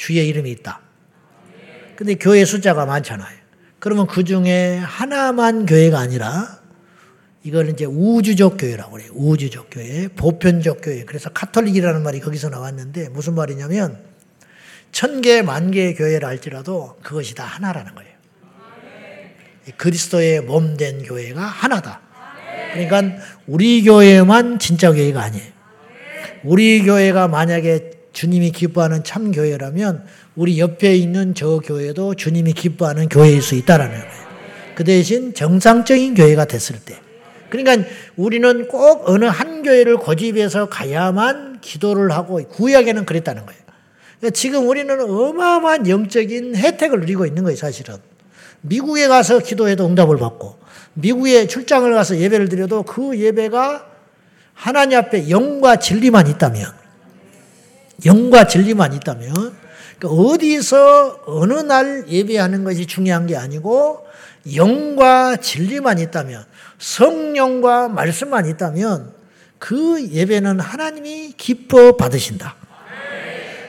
[0.00, 0.80] 주의 이름이 있다.
[1.94, 3.38] 근데 교회 숫자가 많잖아요.
[3.78, 6.58] 그러면 그 중에 하나만 교회가 아니라
[7.42, 9.10] 이거는 이제 우주적 교회라고 그래요.
[9.12, 11.04] 우주적 교회, 보편적 교회.
[11.04, 14.02] 그래서 카톨릭이라는 말이 거기서 나왔는데 무슨 말이냐면
[14.90, 18.10] 천 개, 만 개의 교회를 할지라도 그것이 다 하나라는 거예요.
[19.76, 22.00] 그리스도의 몸 된 교회가 하나다.
[22.72, 25.52] 그러니까 우리 교회만 진짜 교회가 아니에요.
[26.42, 30.04] 우리 교회가 만약에 주님이 기뻐하는 참 교회라면
[30.36, 34.30] 우리 옆에 있는 저 교회도 주님이 기뻐하는 교회일 수 있다라는 거예요.
[34.74, 36.98] 그 대신 정상적인 교회가 됐을 때.
[37.50, 43.60] 그러니까 우리는 꼭 어느 한 교회를 고집해서 가야만 기도를 하고 구약에는 그랬다는 거예요.
[44.18, 47.96] 그러니까 지금 우리는 어마어마한 영적인 혜택을 누리고 있는 거예요, 사실은.
[48.62, 50.58] 미국에 가서 기도해도 응답을 받고,
[50.94, 53.86] 미국에 출장을 가서 예배를 드려도 그 예배가
[54.54, 56.79] 하나님 앞에 영과 진리만 있다면,
[58.04, 59.32] 영과 진리만 있다면,
[59.98, 64.06] 그러니까 어디서 어느 날 예배하는 것이 중요한 게 아니고,
[64.54, 66.44] 영과 진리만 있다면,
[66.78, 69.12] 성령과 말씀만 있다면,
[69.58, 72.56] 그 예배는 하나님이 기뻐 받으신다.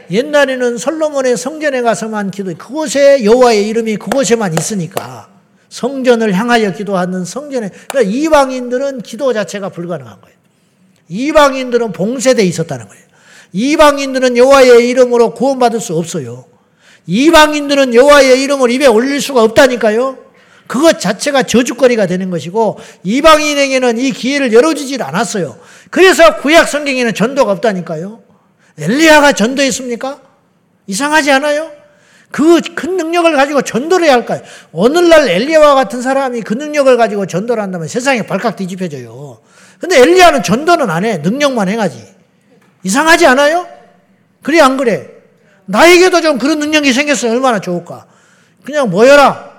[0.09, 5.29] 옛날에는 솔로몬의 성전에 가서만 기도, 그곳에 여호와의 이름이 그곳에만 있으니까
[5.69, 10.37] 성전을 향하여 기도하는 성전에 그러니까 이방인들은 기도 자체가 불가능한 거예요.
[11.07, 13.03] 이방인들은 봉쇄돼 있었다는 거예요.
[13.53, 16.45] 이방인들은 여호와의 이름으로 구원받을 수 없어요.
[17.07, 20.17] 이방인들은 여호와의 이름을 입에 올릴 수가 없다니까요.
[20.67, 25.57] 그것 자체가 저주거리가 되는 것이고 이방인에게는 이 기회를 열어주질 않았어요.
[25.89, 28.21] 그래서 구약 성경에는 전도가 없다니까요.
[28.79, 30.21] 엘리야가 전도했습니까?
[30.87, 31.71] 이상하지 않아요?
[32.31, 34.41] 그 큰 능력을 가지고 전도를 해야 할까요?
[34.71, 39.41] 오늘날 엘리야와 같은 사람이 그 능력을 가지고 전도를 한다면 세상이 발칵 뒤집혀져요.
[39.79, 41.17] 근데 엘리야는 전도는 안 해.
[41.17, 42.20] 능력만 해가지.
[42.83, 43.67] 이상하지 않아요?
[44.41, 45.09] 그래, 안 그래?
[45.65, 48.05] 나에게도 좀 그런 능력이 생겼으면 얼마나 좋을까?
[48.63, 49.51] 그냥 모여라.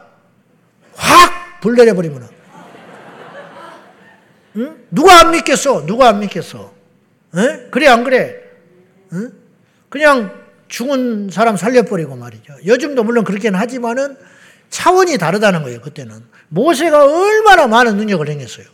[0.94, 2.28] 확 불 내려버리면.
[4.56, 4.76] 응?
[4.90, 5.86] 누가 안 믿겠어?
[5.86, 6.74] 누가 안 믿겠어?
[7.36, 7.68] 에?
[7.70, 8.34] 그래, 안 그래?
[9.12, 9.32] 응?
[9.88, 12.54] 그냥 죽은 사람 살려버리고 말이죠.
[12.66, 14.16] 요즘도 물론 그렇게는 하지만은
[14.68, 16.24] 차원이 다르다는 거예요, 그때는.
[16.48, 18.66] 모세가 얼마나 많은 능력을 행했어요.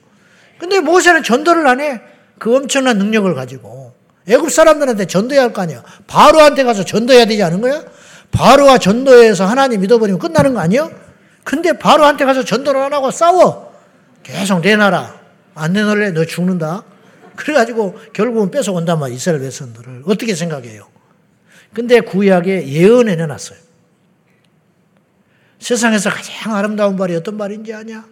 [0.59, 2.01] 근데 모세는 전도를 안 해.
[2.39, 3.95] 그 엄청난 능력을 가지고.
[4.29, 5.83] 애굽 사람들한테 전도해야 할 거 아니야.
[6.07, 7.83] 바로한테 가서 전도해야 되지 않은 거야?
[8.31, 10.91] 바로와 전도해서 하나님 믿어버리면 끝나는 거 아니야?
[11.45, 13.73] 근데 바로한테 가서 전도를 안 하고 싸워.
[14.23, 15.19] 계속 내놔라.
[15.55, 16.11] 안 내놓을래?
[16.11, 16.83] 너 죽는다.
[17.37, 20.03] 그래가지고 결국은 뺏어온단 말이야, 이스라엘 백성들을.
[20.07, 20.87] 어떻게 생각해요?
[21.73, 23.59] 근데 구약에 예언해 놨어요.
[25.59, 28.05] 세상에서 가장 아름다운 말이 어떤 말인지 아냐?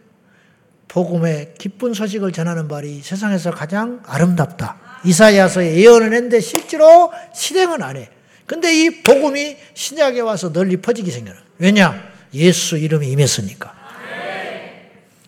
[0.89, 4.77] 복음의 기쁜 소식을 전하는 말이 세상에서 가장 아름답다.
[5.07, 8.11] 이사야서에 예언을 했는데 실제로 실행은 안 해.
[8.47, 11.37] 근데 이 복음이 신약에 와서 널리 퍼지기 생겨요.
[11.59, 12.03] 왜냐?
[12.35, 13.77] 예수 이름이 임했으니까.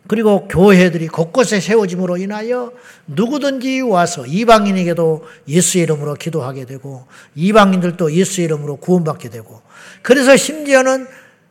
[0.09, 2.73] 그리고 교회들이 곳곳에 세워짐으로 인하여
[3.07, 9.61] 누구든지 와서 이방인에게도 예수의 이름으로 기도하게 되고 이방인들도 예수의 이름으로 구원받게 되고
[10.01, 11.07] 그래서 심지어는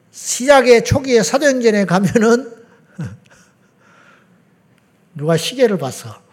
[0.09, 2.51] 시작의 초기에 사도행전에 가면은
[5.13, 6.26] 누가 시계를 봤어.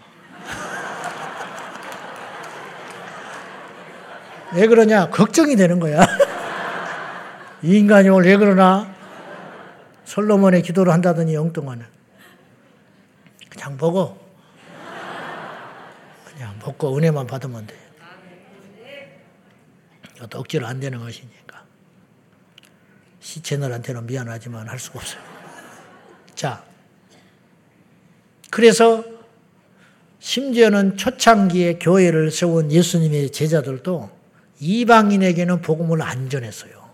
[4.54, 5.10] 왜 그러냐?
[5.10, 6.00] 걱정이 되는 거야.
[7.62, 8.94] 이 인간이 오늘 왜 그러나?
[10.04, 11.82] 솔로몬의 기도를 한다더니 엉뚱하네.
[13.50, 14.16] 그냥 먹어.
[16.26, 17.74] 그냥 먹고 은혜만 받으면 돼.
[20.16, 21.64] 이것도 억지로 안 되는 것이니까.
[23.20, 25.22] 시채널한테는 미안하지만 할 수가 없어요.
[26.34, 26.62] 자,
[28.50, 29.04] 그래서
[30.20, 34.10] 심지어는 초창기에 교회를 세운 예수님의 제자들도
[34.60, 36.84] 이방인에게는 복음을 안 전했어요.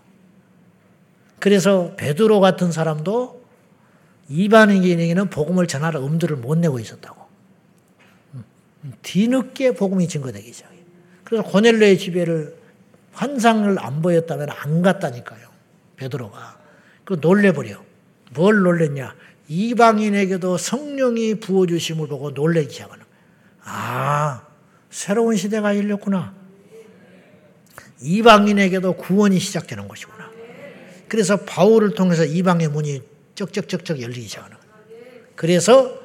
[1.39, 3.41] 그래서 베드로 같은 사람도
[4.29, 7.21] 이방인에게는 복음을 전하라 음들을 못 내고 있었다고.
[8.83, 10.81] 음, 뒤늦게 복음이 증거되기 시작해요.
[11.23, 12.55] 그래서 고넬로의 집에를
[13.13, 15.47] 환상을 안 보였다면 안 갔다니까요.
[15.97, 16.59] 베드로가.
[17.03, 17.83] 그 놀래버려.
[18.33, 19.15] 뭘 놀랬냐?
[19.47, 23.03] 이방인에게도 성령이 부어주심을 보고 놀래기 시작하는.
[23.63, 24.43] 아,
[24.89, 26.40] 새로운 시대가 열렸구나.
[28.01, 30.29] 이방인에게도 구원이 시작되는 것이구나.
[31.07, 33.01] 그래서 바울을 통해서 이방의 문이
[33.35, 34.71] 쩍쩍쩍쩍 열리기 시작하는 거예요.
[35.35, 35.99] 그래서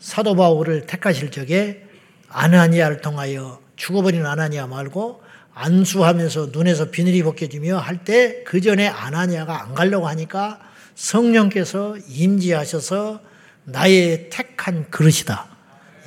[0.00, 1.84] 사도 바울을 택하실 적에
[2.28, 5.22] 아나니아를 통하여 죽어버린 아나니아 말고
[5.54, 10.60] 안수하면서 눈에서 비늘이 벗겨지며 할 때 그 전에 아나니아가 안 가려고 하니까
[10.94, 13.20] 성령께서 임지하셔서
[13.64, 15.46] 나의 택한 그릇이다.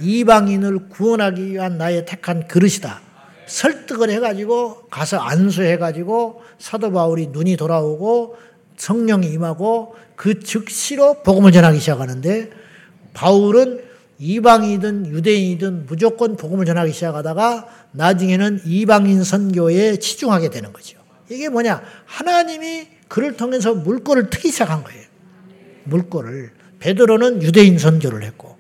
[0.02, 3.02] 이방인을 구원하기 위한 나의 택한 그릇이다.
[3.48, 8.38] 설득을 해가지고 가서 안수해가지고 사도 바울이 눈이 돌아오고
[8.78, 12.50] 성령이 임하고 그 즉시로 복음을 전하기 시작하는데
[13.14, 13.84] 바울은
[14.18, 20.98] 이방이든 유대인이든 무조건 복음을 전하기 시작하다가 나중에는 이방인 선교에 치중하게 되는 거죠.
[21.30, 21.82] 이게 뭐냐?
[22.06, 25.04] 하나님이 그를 통해서 물꼬를 트기 시작한 거예요.
[25.86, 26.52] 물꼬를.
[26.80, 28.55] 베드로는 유대인 선교를 했고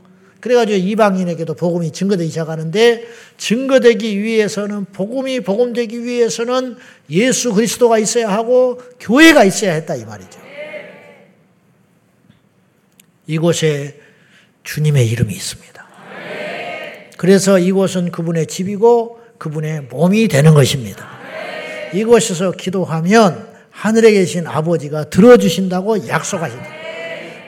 [0.46, 6.78] 그래가지고 이방인에게도 복음이 증거되기 시작하는데 증거되기 위해서는 복음이 복음되기 위해서는
[7.10, 10.40] 예수 그리스도가 있어야 하고 교회가 있어야 했다 이 말이죠.
[13.26, 14.00] 이곳에
[14.64, 15.88] 주님의 이름이 있습니다.
[17.18, 21.10] 그래서 이곳은 그분의 집이고 그분의 몸이 되는 것입니다.
[21.92, 26.85] 이곳에서 기도하면 하늘에 계신 아버지가 들어주신다고 약속하신다.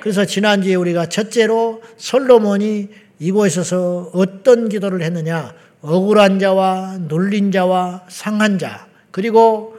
[0.02, 2.90] 그래서 지난주에 우리가 첫째로 솔로몬이
[3.20, 5.54] 이곳에서 어떤 기도를 했느냐.
[5.82, 9.78] 억울한 자와 눌린 자와 상한 자, 그리고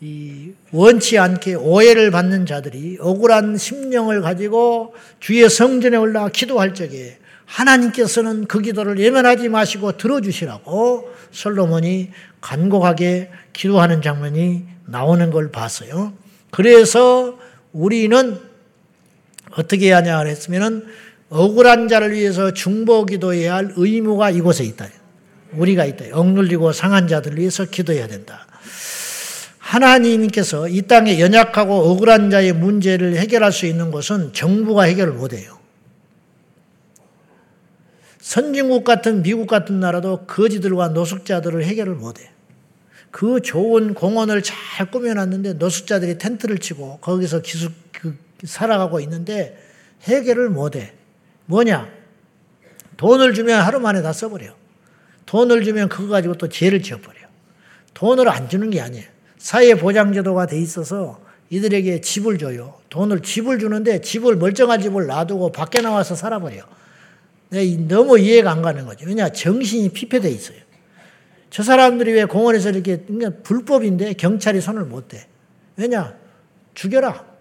[0.00, 8.46] 이 원치 않게 오해를 받는 자들이 억울한 심령을 가지고 주의 성전에 올라 기도할 적에 하나님께서는
[8.46, 12.10] 그 기도를 예면하지 마시고 들어주시라고 솔로몬이
[12.40, 16.12] 간곡하게 기도하는 장면이 나오는 걸 봤어요.
[16.50, 17.38] 그래서
[17.72, 18.38] 우리는
[19.56, 20.86] 어떻게 해야 하냐 했으면은
[21.30, 24.88] 억울한 자를 위해서 중보 기도해야 할 의무가 이곳에 있다.
[25.52, 26.16] 우리가 있다.
[26.16, 28.46] 억눌리고 상한 자들을 위해서 기도해야 된다.
[29.58, 35.58] 하나님께서 이 땅에 연약하고 억울한 자의 문제를 해결할 수 있는 것은 정부가 해결을 못해요.
[38.20, 42.30] 선진국 같은 미국 같은 나라도 거지들과 노숙자들을 해결을 못해.
[43.10, 49.58] 그 좋은 공원을 잘 꾸며놨는데 노숙자들이 텐트를 치고 거기서 기숙, 그, 살아가고 있는데
[50.02, 50.92] 해결을 못해.
[51.46, 51.88] 뭐냐?
[52.96, 54.54] 돈을 주면 하루 만에 다 써버려.
[55.26, 57.18] 돈을 주면 그거 가지고 또 죄를 지어버려.
[57.94, 59.04] 돈을 안 주는 게 아니에요.
[59.38, 61.20] 사회보장제도가 돼 있어서
[61.50, 62.78] 이들에게 집을 줘요.
[62.88, 66.62] 돈을 집을 주는데 집을 멀쩡한 집을 놔두고 밖에 나와서 살아버려.
[67.88, 69.06] 너무 이해가 안 가는 거죠.
[69.06, 70.58] 왜냐 정신이 피폐돼 있어요.
[71.50, 75.26] 저 사람들이 왜 공원에서 이렇게 그냥 불법인데 경찰이 손을 못 대.
[75.76, 76.14] 왜냐
[76.74, 77.33] 죽여라.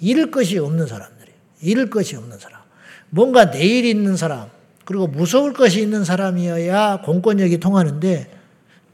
[0.00, 1.30] 잃을 것이 없는 사람들이
[1.62, 2.60] 잃을 것이 없는 사람.
[3.10, 4.48] 뭔가 내일 있는 사람
[4.84, 8.30] 그리고 무서울 것이 있는 사람이어야 공권력이 통하는데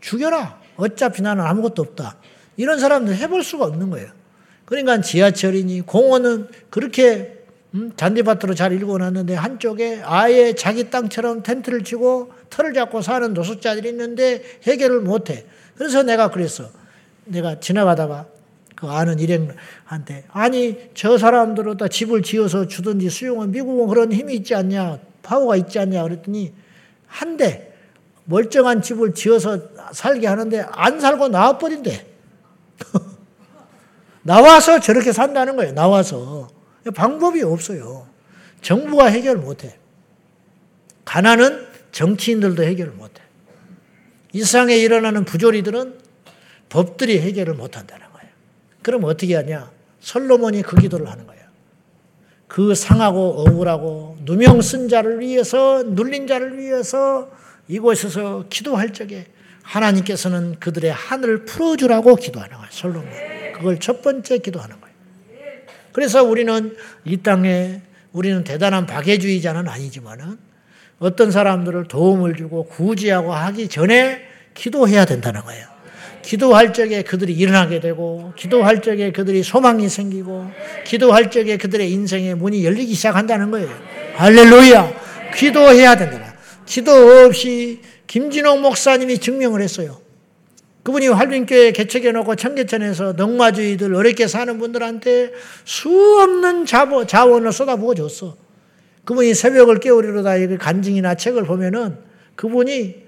[0.01, 0.61] 죽여라.
[0.77, 2.17] 어차피 나는 아무것도 없다.
[2.57, 4.09] 이런 사람들 해볼 수가 없는 거예요.
[4.65, 7.41] 그러니까 지하철이니 공원은 그렇게
[7.75, 13.89] 음, 잔디밭으로 잘 일궈 놨는데 한쪽에 아예 자기 땅처럼 텐트를 치고 털을 잡고 사는 노숙자들이
[13.91, 15.45] 있는데 해결을 못해.
[15.77, 16.71] 그래서 내가 그랬어.
[17.25, 18.27] 내가 지나가다가
[18.81, 24.55] 그 아는 일행한테 아니 저 사람들은 다 집을 지어서 주든지 수용은 미국은 그런 힘이 있지
[24.55, 26.53] 않냐 파워가 있지 않냐 그랬더니
[27.07, 27.71] 한대
[28.25, 29.59] 멀쩡한 집을 지어서
[29.93, 32.07] 살게 하는데 안 살고 나와버린대.
[34.23, 35.73] 나와서 저렇게 산다는 거예요.
[35.73, 36.49] 나와서.
[36.95, 38.07] 방법이 없어요.
[38.63, 39.77] 정부가 해결 못해.
[41.05, 43.21] 가난은 정치인들도 해결 못해.
[44.33, 45.99] 이 세상에 일어나는 부조리들은
[46.69, 48.10] 법들이 해결을 못한다는.
[48.83, 49.71] 그럼 어떻게 하냐?
[50.01, 51.41] 솔로몬이 그 기도를 하는 거예요.
[52.47, 57.31] 그 상하고 억울하고 누명 쓴 자를 위해서 눌린 자를 위해서
[57.69, 59.27] 이곳에서 기도할 적에
[59.63, 62.69] 하나님께서는 그들의 하늘을 풀어주라고 기도하는 거예요.
[62.71, 63.09] 솔로몬.
[63.55, 64.97] 그걸 첫 번째 기도하는 거예요.
[65.93, 70.39] 그래서 우리는 이 땅에 우리는 대단한 박애주의자는 아니지만은
[70.99, 74.23] 어떤 사람들을 도움을 주고 구제하고 하기 전에
[74.55, 75.70] 기도해야 된다는 거예요.
[76.31, 80.47] 기도할 적에 그들이 일어나게 되고, 기도할 적에 그들이 소망이 생기고,
[80.87, 83.69] 기도할 적에 그들의 인생의 문이 열리기 시작한다는 거예요.
[84.15, 84.93] 할렐루야!
[85.35, 86.33] 기도해야 된다.
[86.67, 90.01] 기도 없이 김진옥 목사님이 증명을 했어요.
[90.85, 95.33] 그분이 활빈교회 개척해 놓고 청계천에서 넉마주의들 어렵게 사는 분들한테
[95.65, 98.37] 수없는 자보, 자원을 쏟아부어 줬어.
[99.05, 101.99] 그분이 새벽을 깨우리로다 간증이나 책을 보면은
[102.37, 103.03] 그분이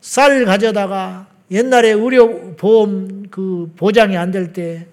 [0.00, 4.86] 쌀 가져다가 옛날에 의료 보험 그 보장이 안 될 때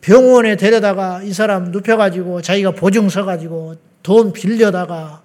[0.00, 5.22] 병원에 데려다가 이 사람 눕혀가지고 자기가 보증 서가지고 돈 빌려다가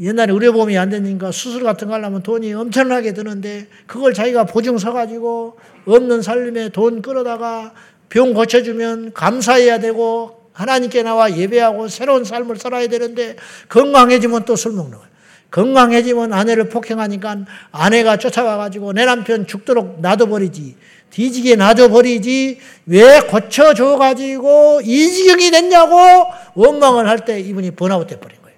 [0.00, 5.56] 옛날에 의료보험이 안 되니까 수술 같은 거 하려면 돈이 엄청나게 드는데 그걸 자기가 보증 서가지고
[5.86, 7.72] 없는 살림에 돈 끌어다가
[8.08, 13.34] 병 고쳐주면 감사해야 되고 하나님께 나와 예배하고 새로운 삶을 살아야 되는데
[13.68, 15.11] 건강해지면 또 술 먹는 거예요.
[15.52, 17.36] 건강해지면 아내를 폭행하니까
[17.70, 20.76] 아내가 쫓아와가지고 내 남편 죽도록 놔둬버리지.
[21.10, 22.58] 뒤지게 놔둬버리지.
[22.86, 28.56] 왜 고쳐줘가지고 이 지경이 됐냐고 원망을 할 때 이분이 번아웃 돼버린 거예요.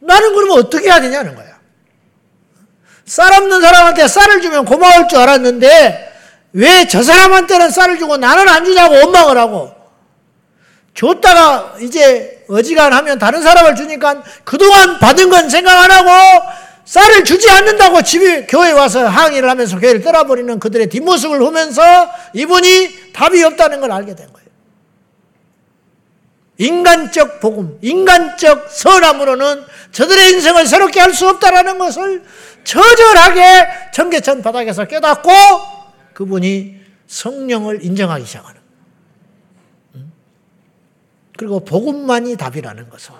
[0.00, 1.56] 나는 그러면 어떻게 해야 되냐는 거야.
[3.06, 6.12] 쌀 없는 사람한테 쌀을 주면 고마울 줄 알았는데
[6.52, 9.72] 왜 저 사람한테는 쌀을 주고 나는 안 주냐고 원망을 하고
[10.96, 16.10] 줬다가 이제 어지간하면 다른 사람을 주니까 그동안 받은 건 생각 안 하고
[16.86, 23.42] 쌀을 주지 않는다고 집에 교회 와서 항의를 하면서 교회를 떠나버리는 그들의 뒷모습을 보면서 이분이 답이
[23.42, 24.46] 없다는 걸 알게 된 거예요.
[26.58, 32.22] 인간적 복음, 인간적 선함으로는 저들의 인생을 새롭게 할 수 없다라는 것을
[32.64, 35.30] 처절하게 청계천 바닥에서 깨닫고
[36.14, 36.76] 그분이
[37.06, 38.55] 성령을 인정하기 시작하는
[41.36, 43.14] 그리고 복음만이 답이라는 것을.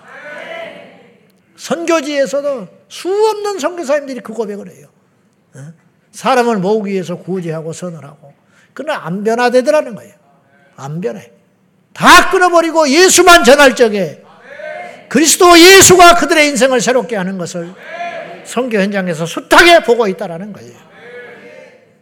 [1.55, 4.87] 선교지에서도 수없는 선교사님들이 그 고백을 해요.
[5.55, 5.73] 어?
[6.11, 8.33] 사람을 모으기 위해서 구제하고 선을 하고.
[8.73, 10.13] 그러나 안 변화되더라는 거예요.
[10.75, 11.31] 안 변해.
[11.93, 14.23] 다 끊어버리고 예수만 전할 적에
[15.09, 17.73] 그리스도 예수가 그들의 인생을 새롭게 하는 것을
[18.45, 20.77] 선교 현장에서 숱하게 보고 있다는 거예요.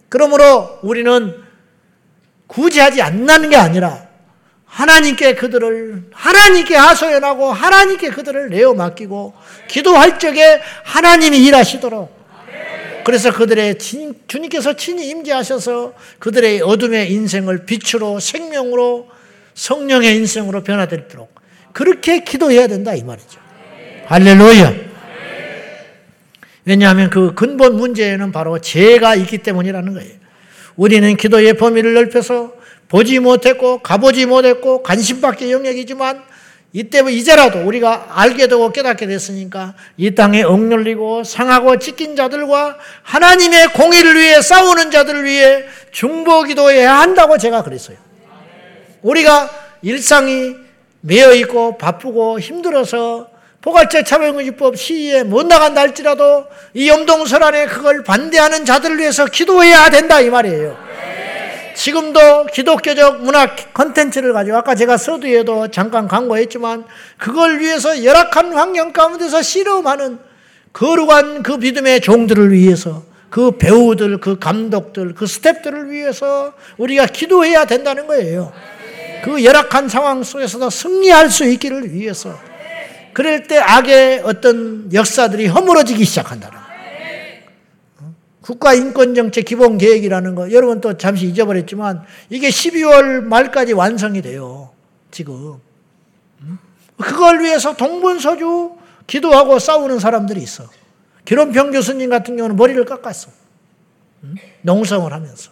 [0.10, 1.44] 그러므로 우리는
[2.48, 4.08] 구제하지 않는 게 아니라
[4.76, 9.34] 하나님께 그들을 하나님께 하소연하고 하나님께 그들을 내어 맡기고
[9.70, 12.14] 기도할 적에 하나님이 일하시도록
[13.06, 19.08] 그래서 그들의 주님께서 친히 임재하셔서 그들의 어둠의 인생을 빛으로 생명으로
[19.54, 21.34] 성령의 인생으로 변화되도록
[21.72, 23.40] 그렇게 기도해야 된다 이 말이죠.
[24.08, 24.74] 할렐루야.
[26.66, 30.12] 왜냐하면 그 근본 문제는 바로 죄가 있기 때문이라는 거예요.
[30.76, 32.55] 우리는 기도의 범위를 넓혀서
[32.90, 36.24] 보지 못했고 가보지 못했고 관심밖에 영역이지만
[36.74, 44.16] 이때 이제라도 우리가 알게 되고 깨닫게 됐으니까 이 땅에 억눌리고 상하고 찢긴 자들과 하나님의 공의를
[44.20, 47.96] 위해 싸우는 자들을 위해 중보기도해야 한다고 제가 그랬어요.
[49.02, 49.50] 우리가
[49.84, 50.56] 일상이
[51.00, 53.30] 매여 있고 바쁘고 힘들어서
[53.62, 60.20] 포괄적 차별금지법 시위에 못 나간다 할지라도 이 염동설 안에 그걸 반대하는 자들을 위해서 기도해야 된다
[60.20, 60.78] 이 말이에요.
[61.76, 66.86] 지금도 기독교적 문화 컨텐츠를 가지고 아까 제가 서두에도 잠깐 광고했지만
[67.18, 70.18] 그걸 위해서 열악한 환경 가운데서 실험하는
[70.74, 78.08] 거룩한 그 믿음의 종들을 위해서 그 배우들, 그 감독들, 그 스탭들을 위해서 우리가 기도해야 된다는
[78.08, 78.54] 거예요.
[79.24, 82.40] 그 열악한 상황 속에서도 승리할 수 있기를 위해서.
[83.12, 86.65] 그럴 때 악의 어떤 역사들이 허물어지기 시작한다는
[88.46, 94.70] 국가인권정책 기본계획이라는 거, 여러분 또 잠시 잊어버렸지만, 이게 12월 말까지 완성이 돼요.
[95.10, 95.60] 지금.
[97.02, 98.78] 그걸 위해서 동분서주
[99.08, 100.70] 기도하고 싸우는 사람들이 있어.
[101.26, 103.32] 기론평 교수님 같은 경우는 머리를 깎았어.
[104.62, 105.52] 농성을 하면서.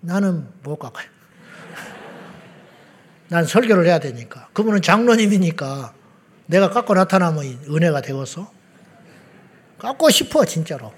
[0.00, 1.08] 나는 못 깎아요.
[3.28, 4.48] 난 설교를 해야 되니까.
[4.52, 5.92] 그분은 장로님이니까
[6.46, 8.55] 내가 깎고 나타나면 은혜가 되어서
[9.78, 10.92] 깎고 싶어, 진짜로.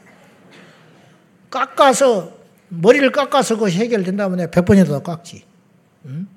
[1.51, 2.33] 깎아서,
[2.69, 5.45] 머리를 깎아서 그것이 해결된다면 내가 100번이라도 깎지.
[6.07, 6.29] 응?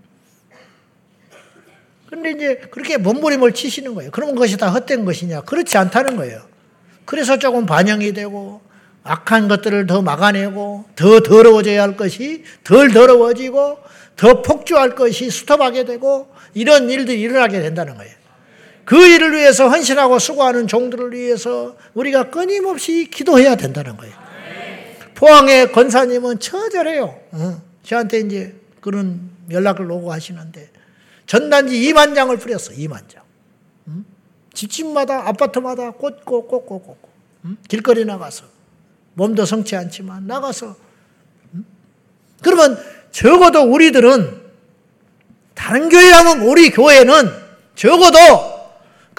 [2.10, 4.12] 근데 이제 그렇게 몸부림을 치시는 거예요.
[4.12, 5.42] 그러면 그것이 다 헛된 것이냐?
[5.42, 6.42] 그렇지 않다는 거예요.
[7.06, 8.62] 그래서 조금 반영이 되고,
[9.04, 13.80] 악한 것들을 더 막아내고, 더 더러워져야 할 것이 덜 더러워지고,
[14.18, 18.14] 더 폭주할 것이 스톱하게 되고, 이런 일들이 일어나게 된다는 거예요.
[18.86, 24.14] 그 일을 위해서 헌신하고 수고하는 종들을 위해서 우리가 끊임없이 기도해야 된다는 거예요.
[25.16, 27.20] 포항의 권사님은 처절해요.
[27.32, 27.62] 어.
[27.84, 30.70] 저한테 이제 그런 연락을 오고 하시는데
[31.28, 32.74] 전단지 2만 장을 뿌렸어.
[32.74, 33.22] 2만 장.
[33.88, 34.06] 음?
[34.54, 37.10] 집집마다 아파트마다 꽂고 꽂고 꽂고
[37.46, 37.58] 음?
[37.68, 38.46] 길거리 나가서
[39.14, 40.76] 몸도 성치 않지만 나가서
[41.54, 41.66] 음?
[42.42, 42.78] 그러면
[43.12, 44.42] 적어도 우리들은
[45.54, 47.30] 다른 교회라면 우리 교회는
[47.76, 48.18] 적어도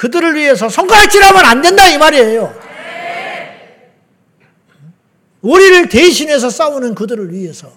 [0.03, 2.53] 그들을 위해서 손가락질하면 안 된다 이 말이에요.
[5.43, 7.73] 우리를 대신해서 싸우는 그들을 위해서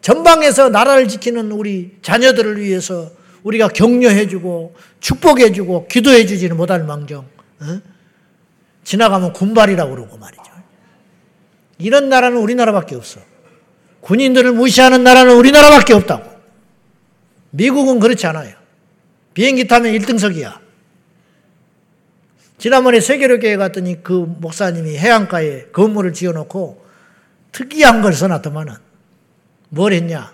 [0.00, 3.10] 전방에서 나라를 지키는 우리 자녀들을 위해서
[3.42, 7.26] 우리가 격려해주고 축복해주고 기도해주지는 못할 망정
[7.60, 7.80] 어?
[8.84, 10.42] 지나가면 군발이라고 그러고 말이죠.
[11.76, 13.20] 이런 나라는 우리나라밖에 없어.
[14.00, 16.32] 군인들을 무시하는 나라는 우리나라밖에 없다고.
[17.50, 18.54] 미국은 그렇지 않아요.
[19.34, 20.61] 비행기 타면 1등석이야.
[22.62, 26.86] 지난번에 세계로 교회 갔더니 그 목사님이 해안가에 건물을 지어놓고
[27.50, 28.74] 특이한 걸 써놨더만은
[29.70, 30.32] 뭘 했냐.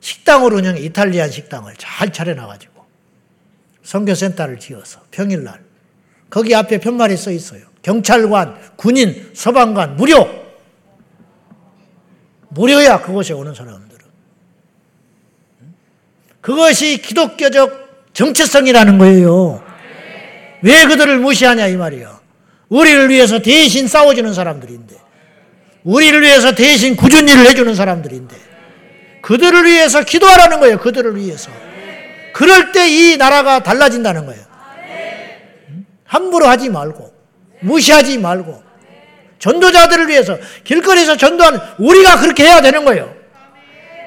[0.00, 2.82] 식당을 운영해, 이탈리안 식당을 잘 차려놔가지고.
[3.82, 5.60] 선교센터를 지어서 평일날
[6.30, 7.66] 거기 앞에 편말이 써 있어요.
[7.82, 10.26] 경찰관, 군인, 소방관 무료.
[12.48, 14.00] 무료야 그곳에 오는 사람들은.
[16.40, 19.65] 그것이 기독교적 정체성이라는 거예요.
[20.66, 22.18] 왜 그들을 무시하냐 이 말이야.
[22.70, 24.96] 우리를 위해서 대신 싸워주는 사람들인데,
[25.84, 28.34] 우리를 위해서 대신 굳은 일을 해주는 사람들인데,
[29.22, 30.78] 그들을 위해서 기도하라는 거예요.
[30.80, 31.52] 그들을 위해서.
[32.34, 34.42] 그럴 때 이 나라가 달라진다는 거예요.
[36.04, 37.12] 함부로 하지 말고,
[37.60, 38.60] 무시하지 말고,
[39.38, 43.14] 전도자들을 위해서 길거리에서 전도하는 우리가 그렇게 해야 되는 거예요.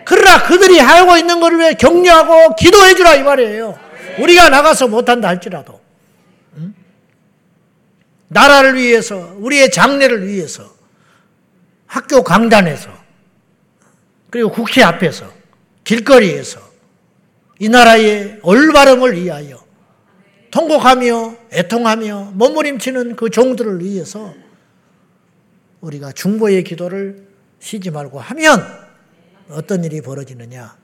[0.04, 3.80] 그러나 그들이 하고 있는 것을 위해 격려하고 기도해 주라 이 말이에요.
[4.20, 5.80] 우리가 나가서 못한다 할지라도.
[8.30, 10.74] 나라를 위해서, 우리의 장래를 위해서,
[11.86, 12.92] 학교 강단에서,
[14.30, 15.32] 그리고 국회 앞에서,
[15.84, 16.62] 길거리에서,
[17.60, 19.64] 이 나라의 올바름을 위하여,
[20.52, 24.34] 통곡하며, 애통하며, 몸부림치는 그 종들을 위해서,
[25.82, 27.28] 우리가 중보의 기도를
[27.60, 28.64] 쉬지 말고 하면,
[29.50, 30.78] 어떤 일이 벌어지느냐?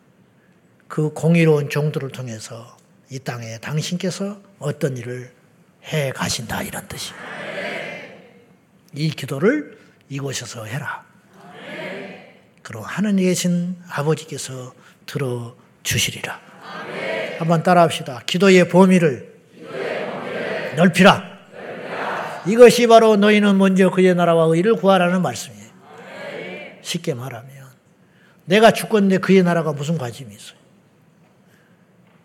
[0.88, 2.76] 그 공의로운 종들을 통해서
[3.12, 5.35] 이 땅에 당신께서 어떤 일을
[5.88, 7.14] 해 가신다 이런 뜻이.
[8.94, 9.78] 이 기도를
[10.10, 11.04] 이곳에서 해라.
[12.62, 14.74] 그리고 하늘에 계신 아버지께서
[15.06, 16.40] 들어 주시리라.
[17.38, 18.22] 한번 따라합시다.
[18.26, 19.36] 기도의 범위를
[20.76, 21.36] 넓히라.
[22.48, 25.66] 이것이 바로 너희는 먼저 그의 나라와 의를 구하라는 말씀이에요.
[26.82, 27.66] 쉽게 말하면
[28.46, 30.58] 내가 죽건데 그의 나라가 무슨 관심이 있어요?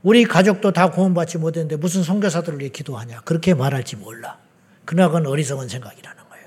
[0.03, 3.21] 우리 가족도 다 구원받지 못했는데 무슨 선교사들을 위해 기도하냐?
[3.23, 4.39] 그렇게 말할지 몰라.
[4.85, 6.47] 그러나 그건 어리석은 생각이라는 거예요.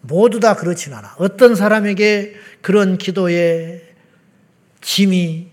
[0.00, 1.14] 모두 다 그렇진 않아.
[1.18, 3.82] 어떤 사람에게 그런 기도의
[4.80, 5.48] 짐이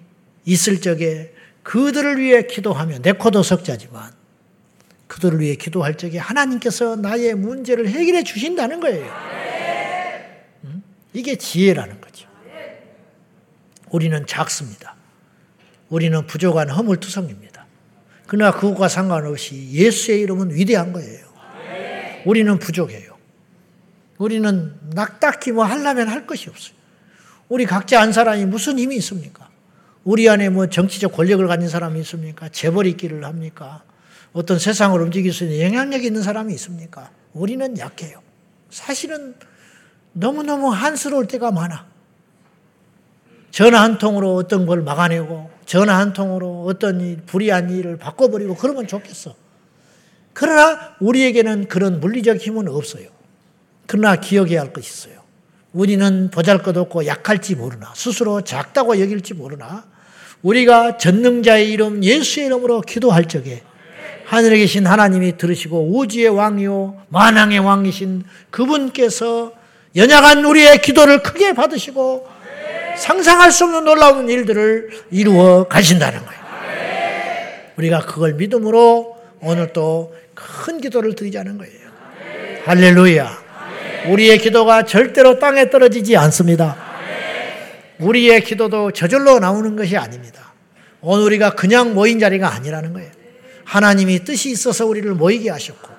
[0.45, 1.33] 있을 적에
[1.63, 4.11] 그들을 위해 기도하면 내 코도 석자지만
[5.07, 9.11] 그들을 위해 기도할 적에 하나님께서 나의 문제를 해결해 주신다는 거예요.
[11.13, 12.29] 이게 지혜라는 거죠.
[13.89, 14.95] 우리는 작습니다.
[15.91, 17.65] 우리는 부족한 허물투성입니다.
[18.25, 21.27] 그러나 그것과 상관없이 예수의 이름은 위대한 거예요.
[22.25, 23.11] 우리는 부족해요.
[24.17, 26.75] 우리는 낙딱히 뭐 하려면 할 것이 없어요.
[27.49, 29.49] 우리 각자 한 사람이 무슨 힘이 있습니까?
[30.05, 32.47] 우리 안에 뭐 정치적 권력을 가진 사람이 있습니까?
[32.47, 33.83] 재벌이 있기를 합니까?
[34.31, 37.11] 어떤 세상을 움직일 수 있는 영향력 있는 사람이 있습니까?
[37.33, 38.21] 우리는 약해요.
[38.69, 39.35] 사실은
[40.13, 41.85] 너무너무 한스러울 때가 많아.
[43.49, 49.35] 전화 한 통으로 어떤 걸 막아내고 전화 한 통으로 어떤 불의한 일을 바꿔버리고 그러면 좋겠어.
[50.33, 53.07] 그러나 우리에게는 그런 물리적 힘은 없어요.
[53.87, 55.21] 그러나 기억해야 할 것이 있어요.
[55.73, 59.85] 우리는 보잘 것 없고 약할지 모르나 스스로 작다고 여길지 모르나
[60.41, 63.61] 우리가 전능자의 이름 예수의 이름으로 기도할 적에
[64.25, 69.53] 하늘에 계신 하나님이 들으시고 우주의 왕이요 만왕의 왕이신 그분께서
[69.95, 72.27] 연약한 우리의 기도를 크게 받으시고
[73.01, 76.41] 상상할 수 없는 놀라운 일들을 이루어 가신다는 거예요.
[77.77, 80.11] 우리가 그걸 믿음으로 오늘 또
[80.63, 81.73] 큰 기도를 드리자는 거예요.
[82.65, 83.41] 할렐루야.
[84.09, 86.77] 우리의 기도가 절대로 땅에 떨어지지 않습니다.
[87.99, 90.53] 우리의 기도도 저절로 나오는 것이 아닙니다.
[91.01, 93.11] 오늘 우리가 그냥 모인 자리가 아니라는 거예요.
[93.63, 95.89] 하나님이 뜻이 있어서 우리를 모이게 하셨고,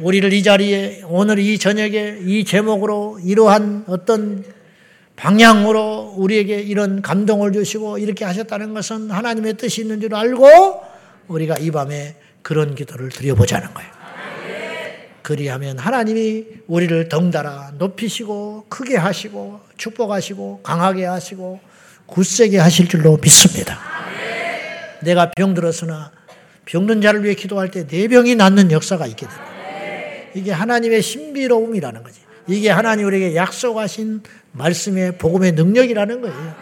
[0.00, 4.44] 우리를 이 자리에 오늘 이 저녁에 이 제목으로 이러한 어떤
[5.22, 10.82] 방향으로 우리에게 이런 감동을 주시고 이렇게 하셨다는 것은 하나님의 뜻이 있는 줄 알고
[11.28, 13.88] 우리가 이 밤에 그런 기도를 드려보자는 거예요.
[15.22, 21.60] 그리하면 하나님이 우리를 덩달아 높이시고 크게 하시고 축복하시고 강하게 하시고
[22.06, 23.78] 굳세게 하실 줄로 믿습니다.
[25.02, 26.10] 내가 병들었으나
[26.64, 29.44] 병든 자를 위해 기도할 때 내 병이 낫는 역사가 있게 됩니다.
[30.34, 32.20] 이게 하나님의 신비로움이라는 거지.
[32.48, 34.22] 이게 하나님 우리에게 약속하신
[34.52, 36.54] 말씀의 복음의 능력이라는 거예요.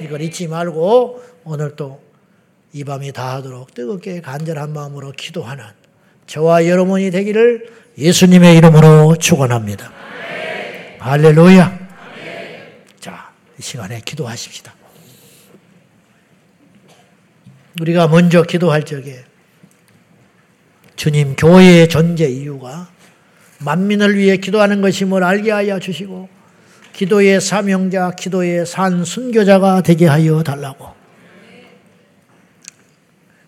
[0.00, 2.12] 이걸 잊지 말고 오늘 또
[2.74, 5.64] 이 밤이 다하도록 뜨겁게 간절한 마음으로 기도하는
[6.26, 9.92] 저와 여러분이 되기를 예수님의 이름으로 축원합니다.
[10.98, 11.78] 할렐루야.
[12.98, 14.74] 자, 이 시간에 기도하십시다.
[17.80, 19.24] 우리가 먼저 기도할 적에
[20.96, 22.90] 주님 교회의 존재 이유가
[23.58, 26.28] 만민을 위해 기도하는 것임을 알게 하여 주시고
[26.92, 30.86] 기도의 사명자, 기도의 산 순교자가 되게 하여 달라고.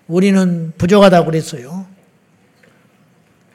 [0.06, 1.86] 우리는 부족하다고 그랬어요.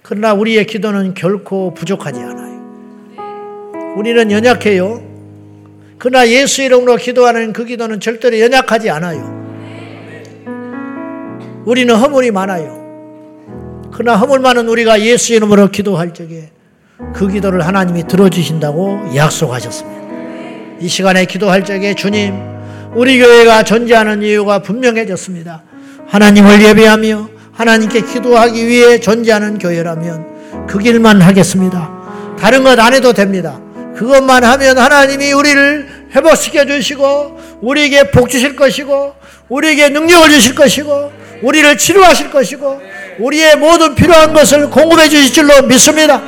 [0.01, 3.95] 그러나 우리의 기도는 결코 부족하지 않아요.
[3.95, 5.07] 우리는 연약해요.
[5.97, 9.37] 그러나 예수 이름으로 기도하는 그 기도는 절대로 연약하지 않아요.
[11.65, 12.79] 우리는 허물이 많아요.
[13.91, 16.51] 그러나 허물 많은 우리가 예수 이름으로 기도할 적에
[17.13, 19.99] 그 기도를 하나님이 들어주신다고 약속하셨습니다.
[20.79, 22.33] 이 시간에 기도할 적에 주님,
[22.93, 25.63] 우리 교회가 존재하는 이유가 분명해졌습니다.
[26.07, 31.89] 하나님을 예배하며 하나님께 기도하기 위해 존재하는 교회라면 그 길만 하겠습니다.
[32.39, 33.59] 다른 것 안 해도 됩니다.
[33.95, 39.13] 그것만 하면 하나님이 우리를 회복시켜 주시고 우리에게 복 주실 것이고
[39.49, 41.11] 우리에게 능력을 주실 것이고
[41.43, 42.79] 우리를 치료하실 것이고
[43.19, 46.21] 우리의 모든 필요한 것을 공급해 주실 줄로 믿습니다.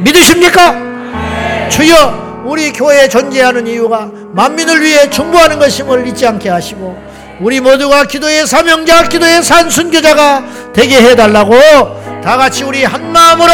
[0.00, 1.68] 믿으십니까?
[1.68, 6.98] 주여 우리 교회에 존재하는 이유가 만민을 위해 중보하는 것임을 잊지 않게 하시고
[7.40, 10.44] 우리 모두가 기도의 사명자 기도의 산순교자가
[10.74, 11.54] 되게 해달라고
[12.22, 13.52] 다 같이 우리 한 마음으로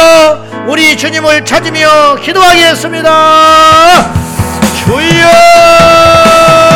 [0.67, 4.13] 우리 주님을 찾으며 기도하겠습니다.
[4.85, 6.66] 주여!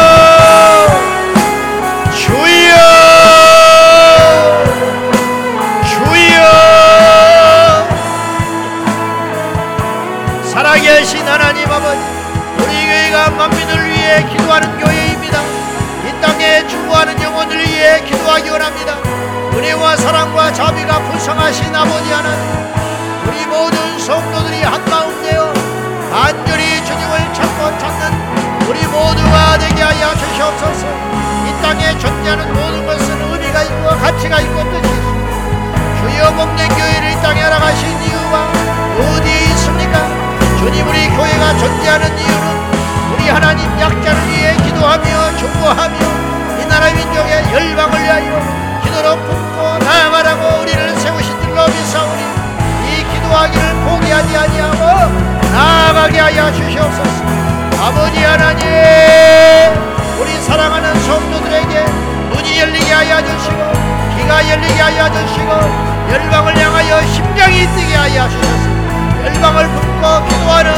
[17.81, 18.97] 위해 기도하기 원합니다.
[19.57, 22.39] 은혜와 사랑과 자비가 불쌍하신 아버지 하나님,
[23.27, 25.53] 우리 모든 성도들이 한마음되어
[26.11, 30.85] 간절히 주님을 찾고 찾는 우리 모두가 되게 하여 주시옵소서.
[31.47, 35.11] 이 땅에 존재하는 모든 것은 의미가 있고 가치가 있고 뜻이 있어.
[36.01, 38.51] 주여 복된 교회를 이 땅에 알아가신 이유가
[38.99, 40.07] 어디 있습니까?
[40.59, 46.30] 주님 우리 교회가 존재하는 이유는 우리 하나님 약자를 위해 기도하며 중보하며
[46.81, 52.23] 하나님 민족의 열방을 위하여 기도로 품고 나아가라고 우리를 세우신 줄로 믿사오니
[52.87, 54.81] 이 기도하기를 포기하지 아니하고
[55.53, 57.23] 나아가게 하여 주시옵소서.
[57.83, 58.65] 아버지 하나님
[60.19, 61.85] 우리 사랑하는 성도들에게
[62.33, 63.71] 눈이 열리게 하여 주시고
[64.17, 65.51] 귀가 열리게 하여 주시고
[66.09, 69.25] 열방을 향하여 심장이 뛰게 하여 주셔서.
[69.27, 70.73] 열방을 품고 기도하는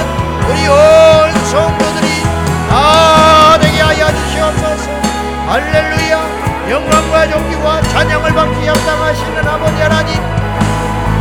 [0.49, 2.23] 우리 온 성도들이
[2.69, 5.02] 다 되게 하여 주시옵소서.
[5.47, 6.43] 할렐루야.
[6.69, 10.15] 영광과 존귀와 찬양을 받기 합당하시는 아버지 하나님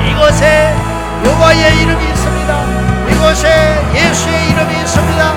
[0.06, 0.72] 이곳에
[1.24, 2.64] 여호와의 이름이 있습니다.
[3.10, 5.34] 이곳에 예수의 이름이 있습니다.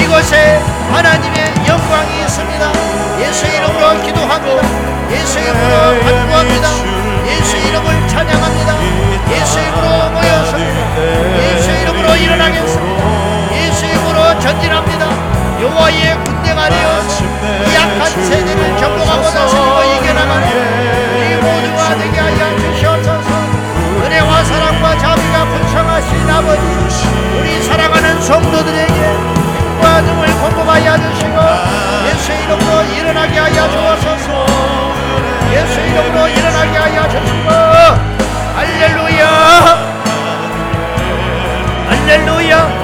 [0.00, 0.60] 이곳에
[0.90, 2.72] 하나님의 영광이 있습니다.
[3.20, 4.60] 예수의 이름으로 기도하고
[5.10, 6.68] 예수의 이름으로 간구합니다.
[7.26, 8.74] 예수의 이름을 찬양합니다.
[9.30, 10.58] 예수의 이름으로 모여서
[11.38, 13.33] 예수의 이름으로 일어나겠습니다.
[14.40, 15.06] 전진합니다.
[15.60, 17.00] 여호와의 군대가 되어
[17.66, 20.46] 이 약한 세대를 경고하고 다스리고 이겨나가는
[21.16, 23.28] 우리 모두가 되게 하여 주시옵소서.
[24.04, 26.62] 은혜와 사랑과 자비가 풍성하신 아버지
[27.38, 31.38] 우리 사랑하는 성도들에게 힘과 등을 공급하여 주시고
[32.08, 34.46] 예수 이름으로 일어나게 하여 주옵소서.
[35.52, 37.50] 예수 이름으로 일어나게 하여 주시고.
[38.56, 39.24] 할렐루야.
[41.88, 42.83] 할렐루야.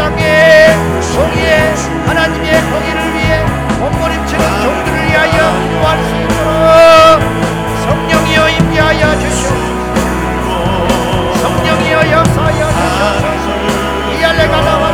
[0.00, 1.74] 땅의 소리에
[2.06, 3.44] 하나님의 공의를 위해
[3.78, 6.48] 몸부림치는 종들을 위하여 기도할 수 있도록
[7.84, 9.50] 성령이여 임하여 주시옵소서.
[11.42, 13.46] 성령이여 역사하여 주시옵소서.
[14.10, 14.89] 이 안에 가나와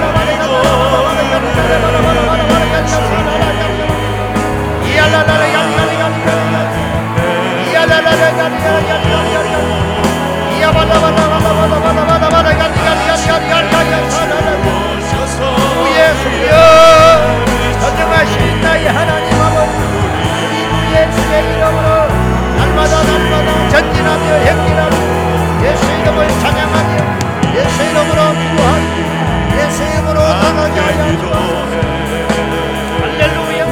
[24.07, 24.95] 나타나며 행진하는
[25.65, 26.93] 예수 이름을 찬양하며
[27.57, 28.21] 예수 이름으로
[28.55, 28.87] 구하며
[29.59, 31.75] 예수 이름으로 나가게 하여 주옵소서
[33.03, 33.67] 할렐루야.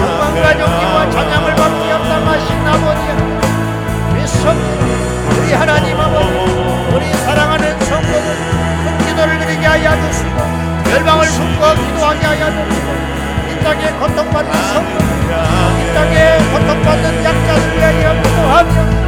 [0.00, 3.12] 영광과 정기와 찬양을 받고 영담하신 아버지야
[4.14, 5.36] 믿습니다.
[5.36, 6.34] 우리 하나님 아버지
[6.94, 8.36] 우리 사랑하는 성도들
[8.84, 10.36] 큰 기도를 드리게 하여 주시고
[10.90, 12.88] 열방을 품고 기도하게 하여 주시고
[13.50, 19.07] 이 땅에 고통받는 성도들 이 땅에 고통받는 약자들 위하여 기도하며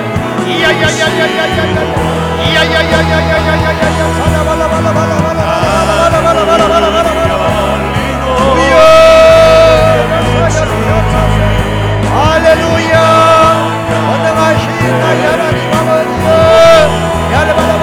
[0.59, 1.53] ya ya ya ya ya
[17.57, 17.80] bana!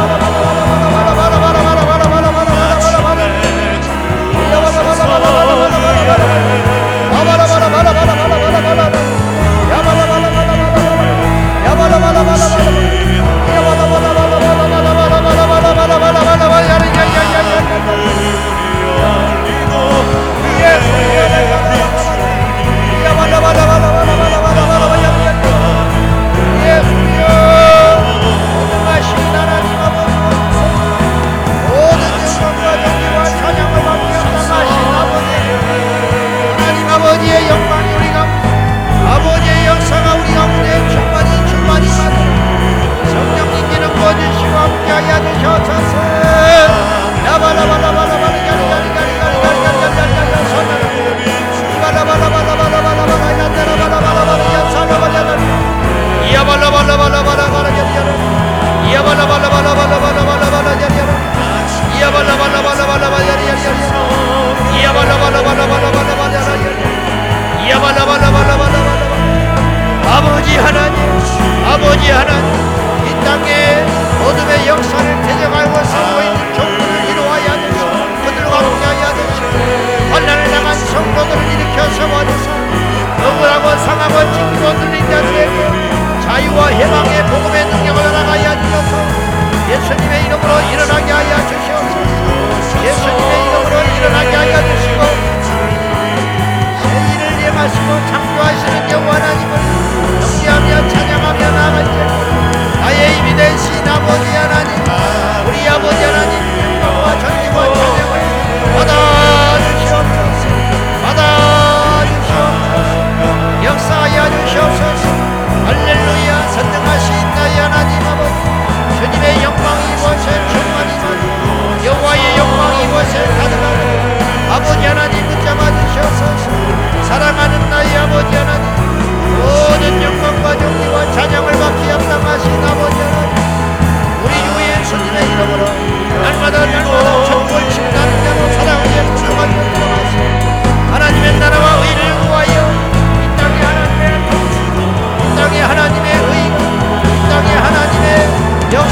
[91.23, 91.78] Yahshua.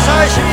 [0.06, 0.45] 才行。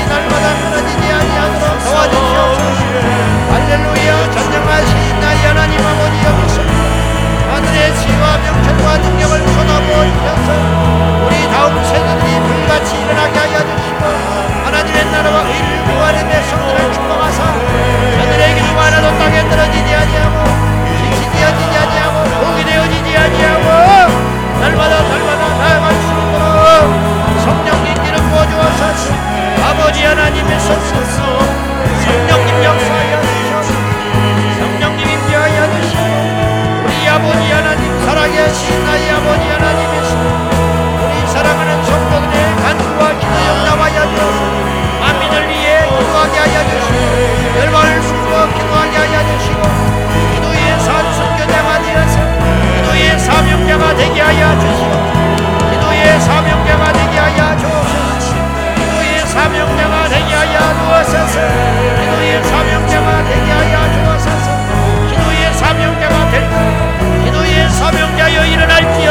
[30.13, 31.42] 하나님의 손소서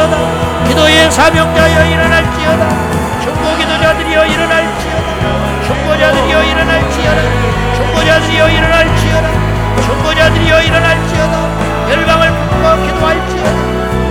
[0.03, 3.21] 일어날지어다 기도의 사명자여 일어날지어다.
[3.21, 5.63] 중보 기도자들이여 일어날지어다.
[5.67, 7.21] 중보자들이여 일어날지어다.
[7.77, 9.29] 중보자들이여 일어날지어다.
[9.83, 11.91] 중보자들이여 일어날지어다.
[11.91, 14.02] 열방을 품고 기도할지어다.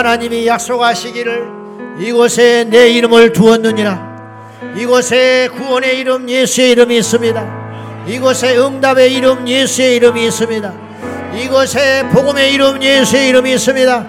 [0.00, 1.46] 하나님이 약속하시기를
[2.00, 4.08] 이곳에 내 이름을 두었느니라.
[4.74, 8.04] 이곳에 구원의 이름 예수의 이름이 있습니다.
[8.06, 10.72] 이곳에 응답의 이름 예수의 이름이 있습니다.
[11.36, 14.06] 이곳에 복음의 이름 예수의 이름이 있습니다.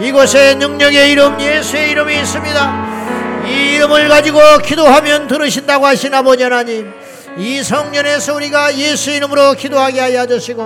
[0.00, 3.44] 이곳에 능력의 이름 예수의 이름이 있습니다.
[3.46, 6.90] 이 이름을 가지고 기도하면 들으신다고 하신 아버지 하나님
[7.36, 10.62] 이 성년에서 우리가 예수 이름으로 기도하게 하여 주시고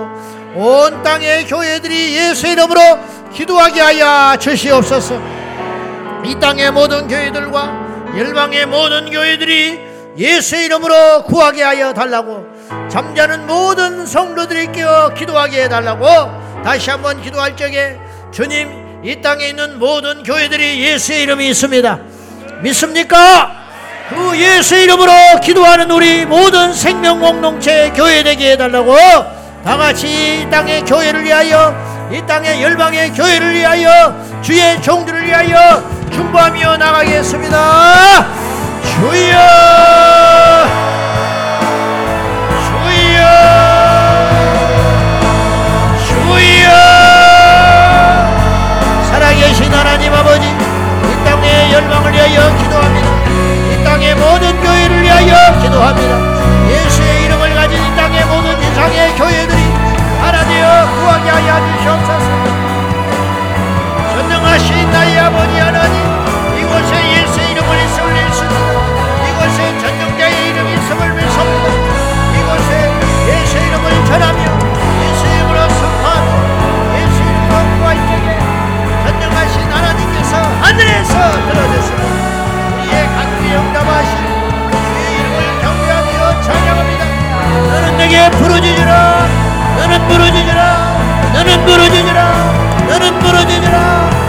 [0.55, 2.79] 온 땅의 교회들이 예수 이름으로
[3.39, 5.17] 기도하게 하여 주시옵소서.
[6.25, 9.79] 이 땅의 모든 교회들과 열방의 모든 교회들이
[10.17, 12.45] 예수의 이름으로 구하게 하여 달라고
[12.91, 16.05] 잠자는 모든 성도들이 깨어 기도하게 해 달라고
[16.65, 17.97] 다시 한번 기도할 적에
[18.29, 21.97] 주님 이 땅에 있는 모든 교회들이 예수의 이름이 있습니다.
[22.61, 23.55] 믿습니까?
[24.09, 25.11] 그 예수 이름으로
[25.41, 28.93] 기도하는 우리 모든 생명 공동체 교회 되게 해달라고
[29.63, 31.88] 다 같이 땅의 교회를 위하여
[32.29, 35.81] 땅의 열방의 교회를 위하여 주의 종들을 위하여
[36.11, 38.27] 충고하며 나가겠습니다.
[38.83, 39.39] 주여!
[49.09, 53.09] 살아계신 하나님 아버지 이 땅의 열망을 위하여 기도합니다.
[53.73, 56.18] 이 땅의 모든 교회를 위하여 기도합니다.
[64.85, 65.95] 나의 아버지 하나님
[66.57, 68.43] 이곳에 예수 이름을 올릴 수
[69.27, 71.67] 이곳에 전정자의 이름이 성을 외쳤고
[72.35, 72.91] 이곳에
[73.27, 74.41] 예수 이름을 전하며
[75.03, 76.27] 예수 이름으로 선포하고
[76.95, 78.39] 예수 이름으로 구할적에
[79.05, 81.13] 전정하신 하나님께서 하늘에서
[81.47, 82.01] 들어주시고
[82.73, 84.11] 우리의 각기 영감하신
[84.93, 87.05] 주의 이름을 경배하며 찬양합니다.
[87.71, 89.27] 너는 내게 부르짖으라
[89.77, 90.61] 너는 부르짖으라
[91.33, 94.28] 너는 부르짖으라 너는 부르짖으라.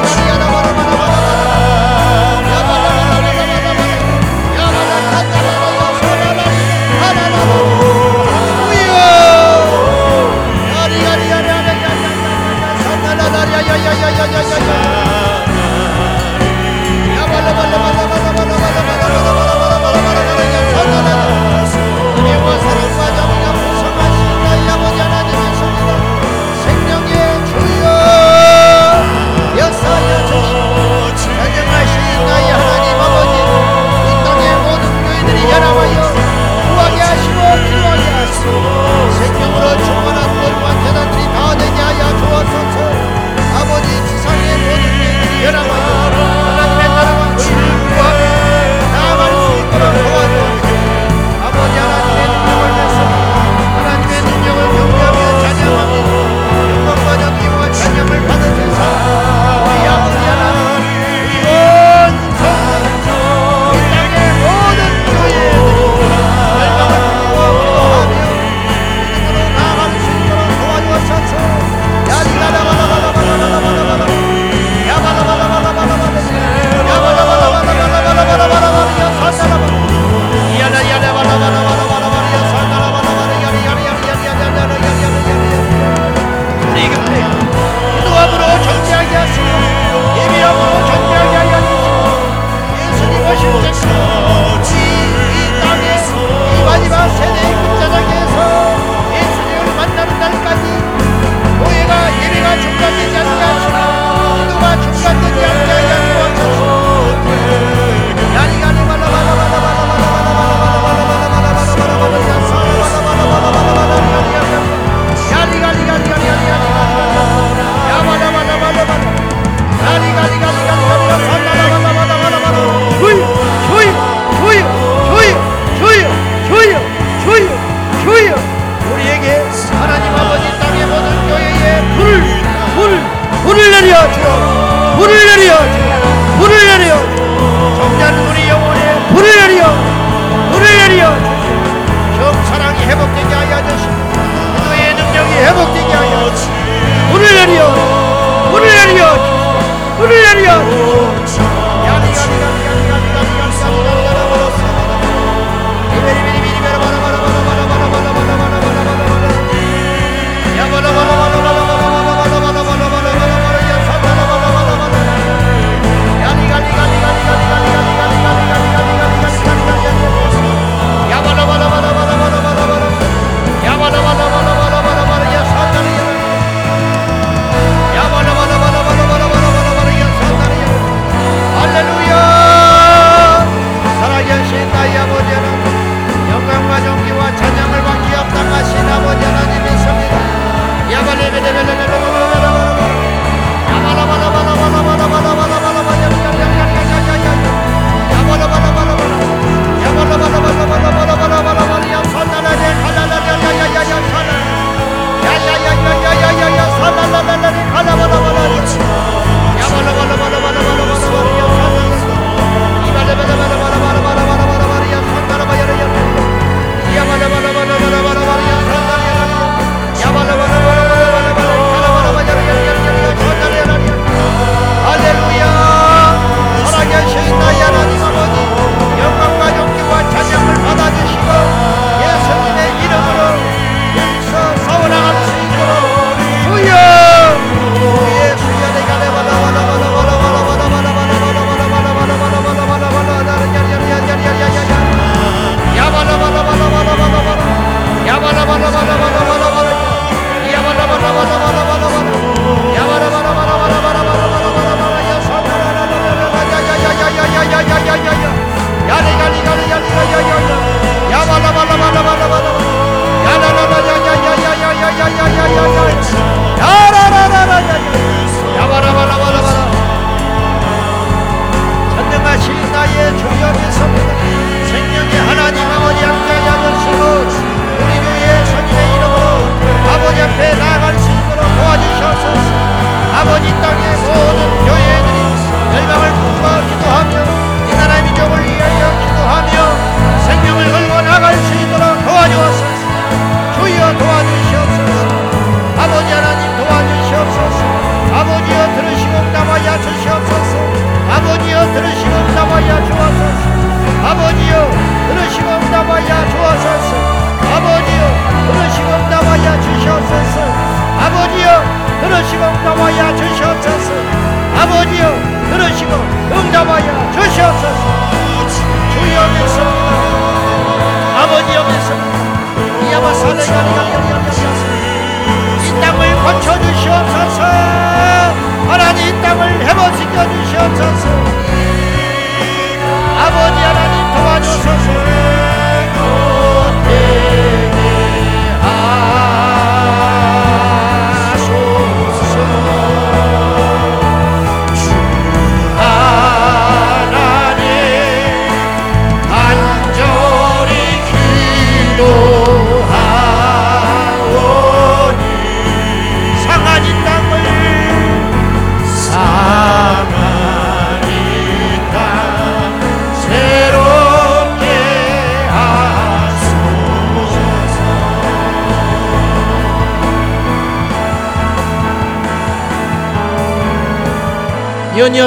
[14.33, 14.80] 옵소서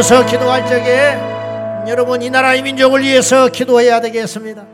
[0.05, 1.17] 연이어서 기도할 적에
[1.89, 4.67] 여러분 이 나라의 민족을 위해서 기도해야 되겠습니다.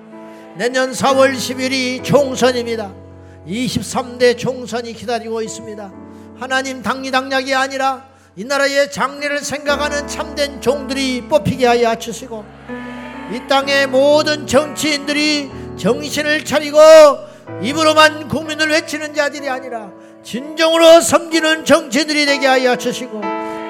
[0.56, 2.90] 내년 4월 10일이 총선입니다.
[3.46, 5.92] 23대 총선이 기다리고 있습니다.
[6.36, 12.44] 하나님 당리당략이 아니라 이 나라의 장래를 생각하는 참된 종들이 뽑히게 하여 주시고
[13.32, 15.48] 이 땅의 모든 정치인들이
[15.78, 16.78] 정신을 차리고
[17.62, 19.92] 입으로만 국민을 외치는 자들이 아니라
[20.24, 23.19] 진정으로 섬기는 정치인들이 되게 하여 주시고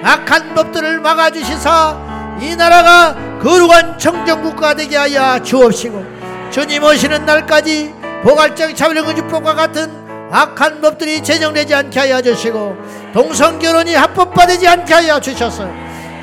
[0.02, 6.05] 악한 법들을 막아주시사 이 나라가 거룩한 청정국가 되게 하여 주옵시고
[6.51, 9.90] 주님 오시는 날까지 보갈적 차별금지법과 같은
[10.32, 12.77] 악한 법들이 제정되지 않게 하여 주시고
[13.12, 15.68] 동성결혼이 합법화되지 않게 하여 주셔서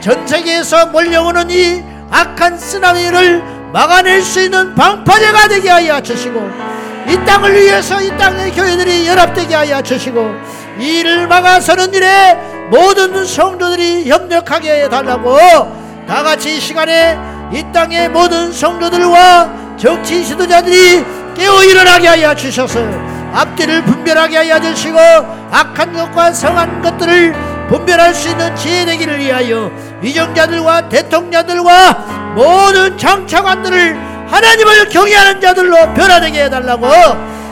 [0.01, 3.43] 전 세계에서 몰려오는 이 악한 쓰나미를
[3.73, 6.49] 막아낼 수 있는 방파제가 되게 하여 주시고
[7.09, 10.35] 이 땅을 위해서 이 땅의 교회들이 연합되게 하여 주시고
[10.79, 15.37] 이 일을 막아서는 일에 모든 성도들이 협력하게 해달라고.
[16.07, 17.17] 다 같이 이 시간에
[17.51, 22.79] 이 땅의 모든 성도들과 정치 지도자들이 깨어 일어나게 하여 주셔서
[23.33, 24.97] 앞뒤를 분별하게 하여 주시고
[25.51, 27.33] 악한 것과 성한 것들을
[27.69, 29.69] 분별할 수 있는 지혜 되기를 위하여
[30.01, 33.97] 위정자들과 대통령들과 모든 정착관들을
[34.29, 36.87] 하나님을 경외하는 자들로 변화되게 해달라고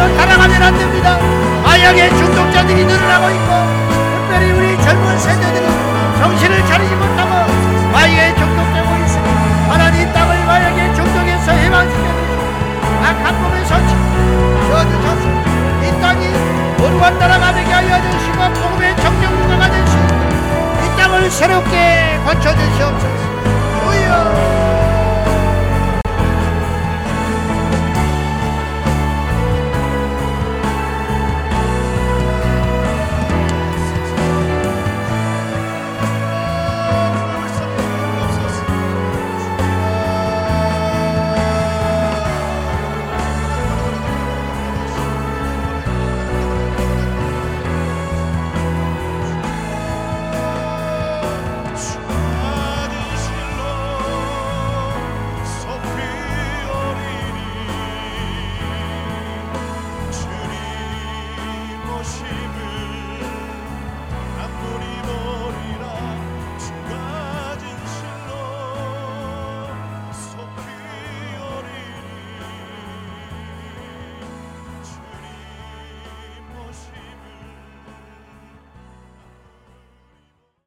[0.00, 1.18] 더 타락하면 안 됩니다.
[1.62, 3.52] 마약의 중독자들이 늘어나고 있고
[4.14, 5.66] 특별히 우리 젊은 세대들이
[6.18, 7.52] 정신을 차리지 못하고
[7.92, 9.40] 마약에 중독되고 있습니다.
[9.68, 12.40] 하나님 이 땅을 마약의 중독에서 해방시켜주시고
[13.04, 13.94] 악한 몸의 소치
[14.70, 15.28] 저주셔서
[15.84, 16.80] 이 땅이
[17.18, 19.84] 나라 가되게 하여 주시고 복음의 정령국가가 있는
[20.82, 23.30] 이 땅을 새롭게 고쳐주시옵소서.
[23.84, 24.79] 주여